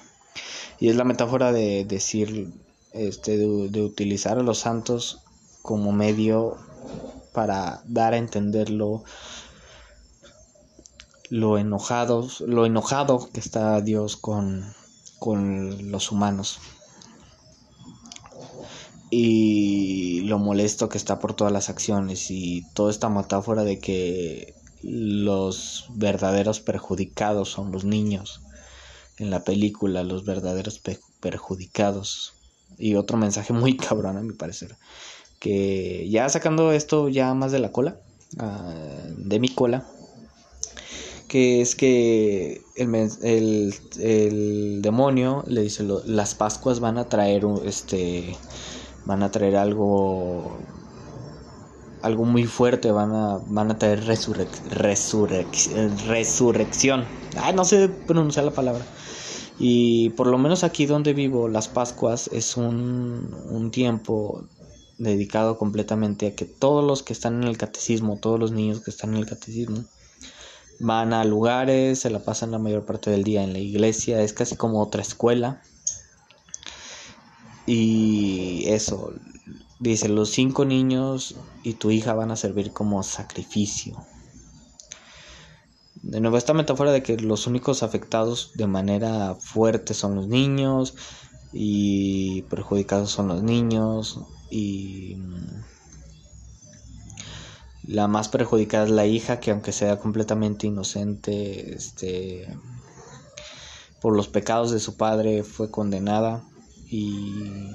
Y 0.79 0.89
es 0.89 0.95
la 0.95 1.03
metáfora 1.03 1.51
de 1.51 1.85
decir, 1.85 2.51
este, 2.91 3.37
de, 3.37 3.81
utilizar 3.81 4.37
a 4.37 4.43
los 4.43 4.59
santos 4.59 5.19
como 5.61 5.91
medio 5.91 6.57
para 7.33 7.81
dar 7.85 8.13
a 8.13 8.17
entenderlo 8.17 9.03
lo 11.29 11.57
enojados, 11.57 12.41
lo 12.41 12.65
enojado 12.65 13.29
que 13.31 13.39
está 13.39 13.81
Dios 13.81 14.17
con, 14.17 14.73
con 15.19 15.91
los 15.91 16.11
humanos 16.11 16.59
y 19.15 20.21
lo 20.21 20.39
molesto 20.39 20.89
que 20.89 20.97
está 20.97 21.19
por 21.19 21.35
todas 21.35 21.53
las 21.53 21.69
acciones 21.69 22.31
y 22.31 22.65
toda 22.73 22.89
esta 22.89 23.09
metáfora 23.09 23.63
de 23.63 23.77
que 23.77 24.55
los 24.81 25.85
verdaderos 25.93 26.59
perjudicados 26.59 27.49
son 27.49 27.71
los 27.71 27.85
niños 27.85 28.41
en 29.19 29.29
la 29.29 29.43
película, 29.43 30.03
los 30.03 30.25
verdaderos 30.25 30.81
perjudicados. 31.19 32.33
Y 32.79 32.95
otro 32.95 33.17
mensaje 33.17 33.53
muy 33.53 33.77
cabrón 33.87 34.17
a 34.17 34.21
mi 34.21 34.33
parecer, 34.33 34.77
que 35.39 36.09
ya 36.09 36.27
sacando 36.27 36.71
esto 36.71 37.07
ya 37.07 37.35
más 37.35 37.51
de 37.51 37.59
la 37.59 37.71
cola, 37.71 37.99
ah, 38.39 38.73
de 39.15 39.39
mi 39.39 39.49
cola, 39.49 39.85
que 41.27 41.61
es 41.61 41.75
que 41.75 42.63
el, 42.75 43.75
el, 43.99 44.81
demonio 44.81 45.43
le 45.45 45.61
dice, 45.61 45.85
las 46.05 46.33
Pascuas 46.33 46.79
van 46.79 46.97
a 46.97 47.09
traer 47.09 47.45
este 47.63 48.35
van 49.05 49.23
a 49.23 49.31
traer 49.31 49.55
algo 49.55 50.59
algo 52.03 52.25
muy 52.25 52.43
fuerte, 52.43 52.91
van 52.91 53.13
a, 53.13 53.39
van 53.47 53.71
a 53.71 53.79
traer 53.79 54.05
resurrección. 54.05 55.79
Ay, 57.37 57.55
no 57.55 57.63
sé 57.63 57.87
pronunciar 57.87 58.43
la 58.43 58.51
palabra. 58.51 58.85
Y 59.57 60.09
por 60.11 60.27
lo 60.27 60.37
menos 60.37 60.65
aquí 60.65 60.85
donde 60.85 61.13
vivo, 61.13 61.47
las 61.47 61.69
Pascuas 61.69 62.29
es 62.33 62.57
un, 62.57 63.33
un 63.49 63.71
tiempo 63.71 64.43
dedicado 64.97 65.57
completamente 65.57 66.27
a 66.27 66.35
que 66.35 66.43
todos 66.43 66.83
los 66.83 67.03
que 67.03 67.13
están 67.13 67.41
en 67.41 67.47
el 67.47 67.57
catecismo, 67.57 68.19
todos 68.19 68.37
los 68.37 68.51
niños 68.51 68.81
que 68.81 68.91
están 68.91 69.11
en 69.11 69.19
el 69.19 69.25
catecismo, 69.25 69.85
van 70.81 71.13
a 71.13 71.23
lugares, 71.23 71.99
se 71.99 72.09
la 72.09 72.19
pasan 72.19 72.51
la 72.51 72.59
mayor 72.59 72.85
parte 72.85 73.11
del 73.11 73.23
día 73.23 73.45
en 73.45 73.53
la 73.53 73.59
iglesia, 73.59 74.21
es 74.21 74.33
casi 74.33 74.57
como 74.57 74.81
otra 74.81 75.01
escuela 75.01 75.61
y 77.65 78.65
eso, 78.67 79.13
dice, 79.79 80.09
los 80.09 80.29
cinco 80.31 80.65
niños 80.65 81.35
y 81.63 81.73
tu 81.73 81.91
hija 81.91 82.13
van 82.13 82.31
a 82.31 82.35
servir 82.35 82.71
como 82.73 83.03
sacrificio. 83.03 84.05
De 86.01 86.19
nuevo, 86.19 86.37
esta 86.37 86.53
metáfora 86.53 86.91
de 86.91 87.01
que 87.01 87.17
los 87.17 87.47
únicos 87.47 87.81
afectados 87.81 88.51
de 88.55 88.67
manera 88.67 89.35
fuerte 89.35 89.93
son 89.93 90.15
los 90.15 90.27
niños 90.27 90.95
y 91.53 92.41
perjudicados 92.43 93.11
son 93.11 93.27
los 93.27 93.43
niños 93.43 94.19
y 94.49 95.17
la 97.83 98.07
más 98.07 98.27
perjudicada 98.27 98.85
es 98.85 98.89
la 98.89 99.05
hija 99.05 99.39
que 99.39 99.51
aunque 99.51 99.71
sea 99.71 99.99
completamente 99.99 100.67
inocente 100.67 101.75
este 101.75 102.47
por 104.01 104.15
los 104.15 104.27
pecados 104.27 104.71
de 104.71 104.79
su 104.79 104.97
padre 104.97 105.43
fue 105.43 105.69
condenada 105.69 106.43
y. 106.93 107.71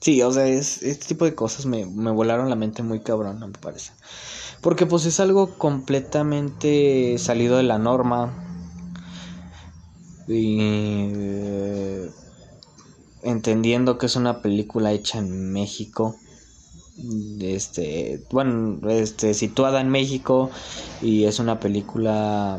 Sí, 0.00 0.20
o 0.22 0.32
sea, 0.32 0.48
es, 0.48 0.82
este 0.82 1.06
tipo 1.06 1.24
de 1.24 1.36
cosas 1.36 1.66
me, 1.66 1.86
me 1.86 2.10
volaron 2.10 2.50
la 2.50 2.56
mente 2.56 2.82
muy 2.82 3.00
cabrón, 3.00 3.38
me 3.38 3.58
parece. 3.58 3.92
Porque 4.60 4.86
pues 4.86 5.06
es 5.06 5.20
algo 5.20 5.56
completamente 5.56 7.16
salido 7.18 7.56
de 7.56 7.62
la 7.62 7.78
norma. 7.78 8.32
Y. 10.26 10.58
Eh, 10.60 12.10
entendiendo 13.22 13.98
que 13.98 14.06
es 14.06 14.16
una 14.16 14.42
película 14.42 14.90
hecha 14.92 15.18
en 15.18 15.52
México. 15.52 16.16
Este. 17.40 18.24
Bueno, 18.32 18.80
este. 18.90 19.34
situada 19.34 19.80
en 19.80 19.90
México. 19.90 20.50
Y 21.00 21.24
es 21.24 21.38
una 21.38 21.60
película. 21.60 22.58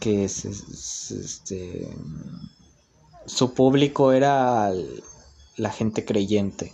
que 0.00 0.24
es 0.24 0.46
este 0.46 1.90
su 3.26 3.54
público 3.54 4.12
era 4.12 4.72
la 5.56 5.70
gente 5.70 6.04
creyente. 6.04 6.72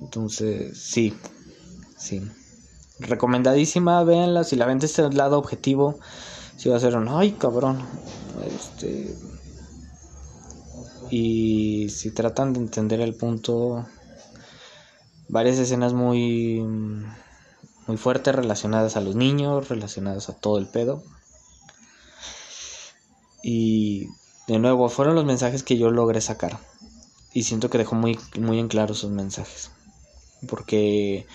Entonces, 0.00 0.78
sí, 0.78 1.14
sí. 1.96 2.22
Recomendadísima, 2.98 4.02
véanla. 4.04 4.44
Si 4.44 4.56
la 4.56 4.66
ven 4.66 4.78
desde 4.78 5.04
el 5.04 5.16
lado 5.16 5.38
objetivo, 5.38 5.98
si 6.56 6.68
va 6.68 6.76
a 6.76 6.80
ser 6.80 6.96
un 6.96 7.08
ay 7.08 7.32
cabrón. 7.32 7.78
Este. 8.46 9.14
Y 11.10 11.88
si 11.90 12.10
tratan 12.10 12.52
de 12.52 12.60
entender 12.60 13.00
el 13.00 13.14
punto, 13.14 13.86
varias 15.28 15.58
escenas 15.58 15.92
muy 15.92 16.64
muy 17.86 17.96
fuertes 17.98 18.34
relacionadas 18.34 18.96
a 18.96 19.00
los 19.00 19.14
niños, 19.14 19.68
relacionadas 19.68 20.28
a 20.28 20.34
todo 20.34 20.58
el 20.58 20.66
pedo. 20.66 21.02
Y 23.46 24.08
de 24.48 24.58
nuevo, 24.58 24.88
fueron 24.88 25.14
los 25.14 25.26
mensajes 25.26 25.62
que 25.62 25.76
yo 25.76 25.90
logré 25.90 26.22
sacar. 26.22 26.58
Y 27.34 27.42
siento 27.42 27.68
que 27.68 27.76
dejó 27.76 27.94
muy, 27.94 28.18
muy 28.40 28.58
en 28.58 28.68
claro 28.68 28.94
sus 28.94 29.10
mensajes. 29.10 29.70
Porque 30.48 31.26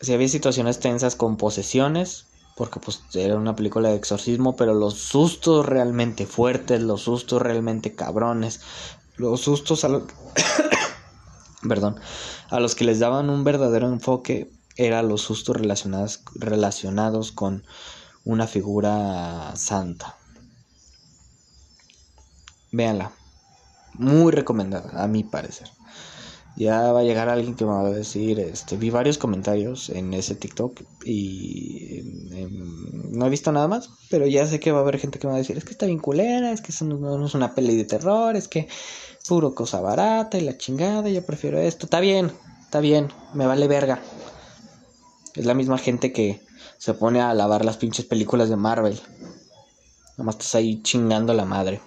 si 0.00 0.12
había 0.12 0.28
situaciones 0.28 0.78
tensas 0.78 1.16
con 1.16 1.36
posesiones, 1.36 2.26
porque 2.56 2.78
pues 2.78 3.02
era 3.14 3.34
una 3.34 3.56
película 3.56 3.88
de 3.88 3.96
exorcismo, 3.96 4.54
pero 4.54 4.74
los 4.74 4.94
sustos 4.94 5.66
realmente 5.66 6.24
fuertes, 6.24 6.82
los 6.82 7.02
sustos 7.02 7.42
realmente 7.42 7.96
cabrones, 7.96 8.60
los 9.16 9.40
sustos 9.40 9.82
a 9.82 9.88
los... 9.88 10.04
Perdón, 11.68 11.96
a 12.48 12.60
los 12.60 12.76
que 12.76 12.84
les 12.84 13.00
daban 13.00 13.28
un 13.28 13.42
verdadero 13.42 13.88
enfoque 13.88 14.52
eran 14.76 15.08
los 15.08 15.22
sustos 15.22 15.56
relacionados, 15.56 16.20
relacionados 16.36 17.32
con 17.32 17.64
una 18.24 18.46
figura 18.46 19.56
santa. 19.56 20.16
Véanla. 22.72 23.12
Muy 23.94 24.32
recomendada, 24.32 25.02
a 25.02 25.08
mi 25.08 25.24
parecer. 25.24 25.68
Ya 26.58 26.90
va 26.92 27.00
a 27.00 27.04
llegar 27.04 27.28
alguien 27.28 27.54
que 27.54 27.64
me 27.64 27.70
va 27.70 27.86
a 27.86 27.90
decir, 27.90 28.40
este, 28.40 28.76
vi 28.76 28.90
varios 28.90 29.16
comentarios 29.16 29.90
en 29.90 30.12
ese 30.12 30.34
TikTok 30.34 30.80
y 31.04 32.00
em, 32.32 33.12
no 33.12 33.26
he 33.26 33.30
visto 33.30 33.52
nada 33.52 33.68
más, 33.68 33.90
pero 34.10 34.26
ya 34.26 34.44
sé 34.44 34.58
que 34.58 34.72
va 34.72 34.78
a 34.78 34.82
haber 34.82 34.98
gente 34.98 35.20
que 35.20 35.28
me 35.28 35.32
va 35.32 35.36
a 35.36 35.40
decir, 35.40 35.56
es 35.56 35.64
que 35.64 35.70
está 35.70 35.86
bien 35.86 36.00
culera, 36.00 36.50
es 36.50 36.60
que 36.60 36.72
eso 36.72 36.84
no, 36.84 37.24
es 37.24 37.34
una 37.34 37.54
peli 37.54 37.76
de 37.76 37.84
terror, 37.84 38.34
es 38.34 38.48
que 38.48 38.66
puro 39.28 39.54
cosa 39.54 39.80
barata 39.80 40.36
y 40.36 40.40
la 40.40 40.58
chingada, 40.58 41.08
yo 41.08 41.24
prefiero 41.24 41.60
esto. 41.60 41.86
Está 41.86 42.00
bien, 42.00 42.32
está 42.62 42.80
bien, 42.80 43.12
me 43.34 43.46
vale 43.46 43.68
verga. 43.68 44.02
Es 45.36 45.46
la 45.46 45.54
misma 45.54 45.78
gente 45.78 46.12
que 46.12 46.40
se 46.78 46.92
pone 46.92 47.20
a 47.20 47.34
lavar 47.34 47.64
las 47.64 47.76
pinches 47.76 48.04
películas 48.04 48.48
de 48.48 48.56
Marvel. 48.56 49.00
Nomás 50.16 50.34
estás 50.34 50.56
ahí 50.56 50.82
chingando 50.82 51.34
la 51.34 51.44
madre. 51.44 51.80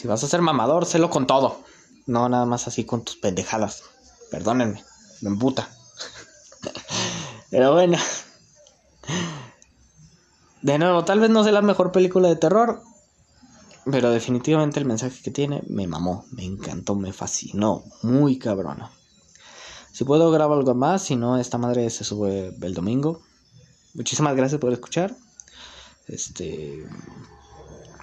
Si 0.00 0.08
vas 0.08 0.24
a 0.24 0.28
ser 0.28 0.40
mamador, 0.40 0.86
sélo 0.86 1.10
con 1.10 1.26
todo. 1.26 1.60
No 2.06 2.26
nada 2.30 2.46
más 2.46 2.66
así 2.66 2.86
con 2.86 3.04
tus 3.04 3.16
pendejadas. 3.16 3.82
Perdónenme, 4.30 4.82
me 5.20 5.28
emputa. 5.28 5.68
Pero 7.50 7.74
bueno. 7.74 7.98
De 10.62 10.78
nuevo, 10.78 11.04
tal 11.04 11.20
vez 11.20 11.28
no 11.28 11.42
sea 11.44 11.52
la 11.52 11.60
mejor 11.60 11.92
película 11.92 12.30
de 12.30 12.36
terror. 12.36 12.80
Pero 13.84 14.10
definitivamente 14.10 14.80
el 14.80 14.86
mensaje 14.86 15.20
que 15.22 15.30
tiene 15.30 15.62
me 15.68 15.86
mamó, 15.86 16.24
me 16.30 16.46
encantó, 16.46 16.94
me 16.94 17.12
fascinó. 17.12 17.84
Muy 18.02 18.38
cabrona. 18.38 18.90
Si 19.92 20.04
puedo 20.04 20.30
grabar 20.30 20.56
algo 20.56 20.74
más, 20.74 21.02
si 21.02 21.16
no, 21.16 21.36
esta 21.36 21.58
madre 21.58 21.90
se 21.90 22.04
sube 22.04 22.56
el 22.58 22.72
domingo. 22.72 23.20
Muchísimas 23.92 24.34
gracias 24.34 24.62
por 24.62 24.72
escuchar. 24.72 25.14
Este. 26.06 26.86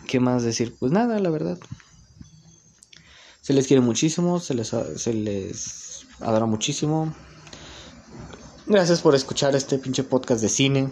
¿Qué 0.08 0.20
más 0.20 0.44
decir? 0.44 0.76
Pues 0.78 0.92
nada, 0.92 1.18
la 1.18 1.32
verdad. 1.32 1.58
Se 3.48 3.54
les 3.54 3.66
quiere 3.66 3.80
muchísimo, 3.80 4.42
se 4.42 4.54
les, 4.54 4.76
se 4.98 5.14
les 5.14 6.06
adora 6.20 6.46
muchísimo. 6.46 7.14
Gracias 8.66 9.00
por 9.00 9.16
escuchar 9.16 9.56
este 9.56 9.80
pinche 9.80 10.04
podcast 10.04 10.42
de 10.42 10.50
cine. 10.50 10.90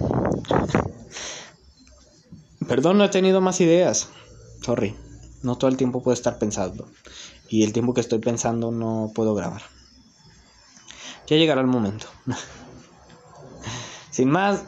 Perdón, 2.65 2.97
no 2.97 3.03
he 3.03 3.09
tenido 3.09 3.41
más 3.41 3.59
ideas. 3.59 4.07
Sorry. 4.61 4.95
No 5.43 5.57
todo 5.57 5.69
el 5.69 5.75
tiempo 5.75 6.01
puedo 6.01 6.13
estar 6.13 6.39
pensando. 6.39 6.87
Y 7.49 7.63
el 7.63 7.73
tiempo 7.73 7.93
que 7.93 7.99
estoy 7.99 8.19
pensando 8.19 8.71
no 8.71 9.11
puedo 9.13 9.35
grabar. 9.35 9.63
Ya 11.27 11.35
llegará 11.35 11.59
el 11.59 11.67
momento. 11.67 12.07
Sin 14.11 14.29
más, 14.29 14.63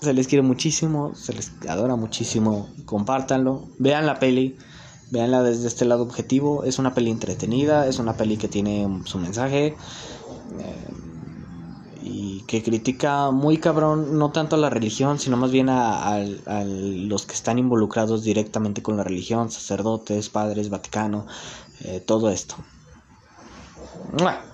se 0.00 0.14
les 0.14 0.26
quiere 0.26 0.40
muchísimo, 0.40 1.14
se 1.14 1.34
les 1.34 1.52
adora 1.68 1.96
muchísimo. 1.96 2.70
Compártanlo, 2.86 3.68
vean 3.78 4.06
la 4.06 4.18
peli, 4.18 4.56
veanla 5.10 5.42
desde 5.42 5.68
este 5.68 5.84
lado 5.84 6.02
objetivo. 6.02 6.64
Es 6.64 6.78
una 6.78 6.94
peli 6.94 7.10
entretenida, 7.10 7.86
es 7.86 7.98
una 7.98 8.16
peli 8.16 8.36
que 8.36 8.48
tiene 8.48 9.02
su 9.04 9.18
mensaje. 9.18 9.76
Eh, 10.58 10.86
y 12.08 12.42
que 12.42 12.62
critica 12.62 13.32
muy 13.32 13.58
cabrón 13.58 14.16
no 14.16 14.30
tanto 14.30 14.54
a 14.54 14.58
la 14.60 14.70
religión, 14.70 15.18
sino 15.18 15.36
más 15.36 15.50
bien 15.50 15.68
a, 15.68 16.20
los 16.24 17.26
que 17.26 17.34
están 17.34 17.58
involucrados 17.58 18.22
directamente 18.22 18.80
con 18.80 18.96
la 18.96 19.02
religión, 19.02 19.50
sacerdotes, 19.50 20.28
padres, 20.28 20.70
Vaticano, 20.70 21.26
eh, 21.80 21.98
todo 21.98 22.30
esto. 22.30 22.54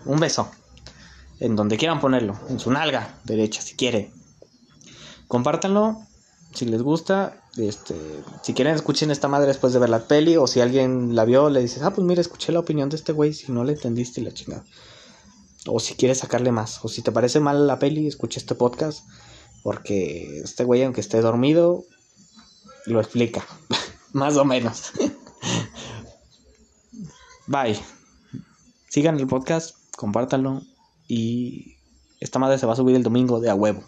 Un 0.07 0.19
beso 0.19 0.49
en 1.41 1.57
donde 1.57 1.77
quieran 1.77 2.01
ponerlo, 2.01 2.39
en 2.49 2.59
su 2.59 2.71
nalga 2.71 3.19
derecha 3.25 3.61
si 3.61 3.75
quiere. 3.75 4.11
Compártanlo 5.29 5.99
si 6.55 6.65
les 6.65 6.81
gusta, 6.81 7.42
este, 7.57 7.97
si 8.43 8.55
quieren 8.55 8.75
escuchen 8.75 9.11
esta 9.11 9.29
madre 9.29 9.49
después 9.49 9.73
de 9.73 9.79
ver 9.79 9.91
la 9.91 10.07
peli 10.07 10.37
o 10.37 10.47
si 10.47 10.61
alguien 10.61 11.15
la 11.15 11.25
vio 11.25 11.51
le 11.51 11.61
dices, 11.61 11.83
"Ah, 11.83 11.93
pues 11.93 12.07
mira, 12.07 12.21
escuché 12.21 12.53
la 12.53 12.61
opinión 12.61 12.89
de 12.89 12.97
este 12.97 13.13
güey, 13.13 13.33
si 13.33 13.53
no 13.53 13.65
le 13.65 13.73
entendiste 13.73 14.23
la 14.23 14.33
chingada." 14.33 14.65
O 15.67 15.79
si 15.79 15.95
quieres 15.95 16.19
sacarle 16.19 16.51
más, 16.51 16.85
o 16.85 16.89
si 16.89 17.03
te 17.03 17.13
parece 17.13 17.41
mal 17.41 17.67
la 17.67 17.79
peli, 17.79 18.07
escucha 18.07 18.41
este 18.41 18.55
podcast 18.55 19.05
porque 19.63 20.41
este 20.43 20.65
güey 20.65 20.83
aunque 20.83 21.01
esté 21.01 21.21
dormido 21.21 21.85
lo 22.87 23.01
explica, 23.01 23.47
más 24.13 24.37
o 24.37 24.45
menos. 24.45 24.93
Bye. 27.47 27.79
Sigan 28.89 29.19
el 29.19 29.27
podcast, 29.27 29.77
compártanlo 29.97 30.63
y 31.09 31.77
esta 32.21 32.39
madre 32.39 32.59
se 32.59 32.67
va 32.67 32.75
a 32.75 32.77
subir 32.77 32.97
el 32.97 33.03
domingo 33.03 33.41
de 33.41 33.51
a 33.51 33.55
huevo. 33.55 33.85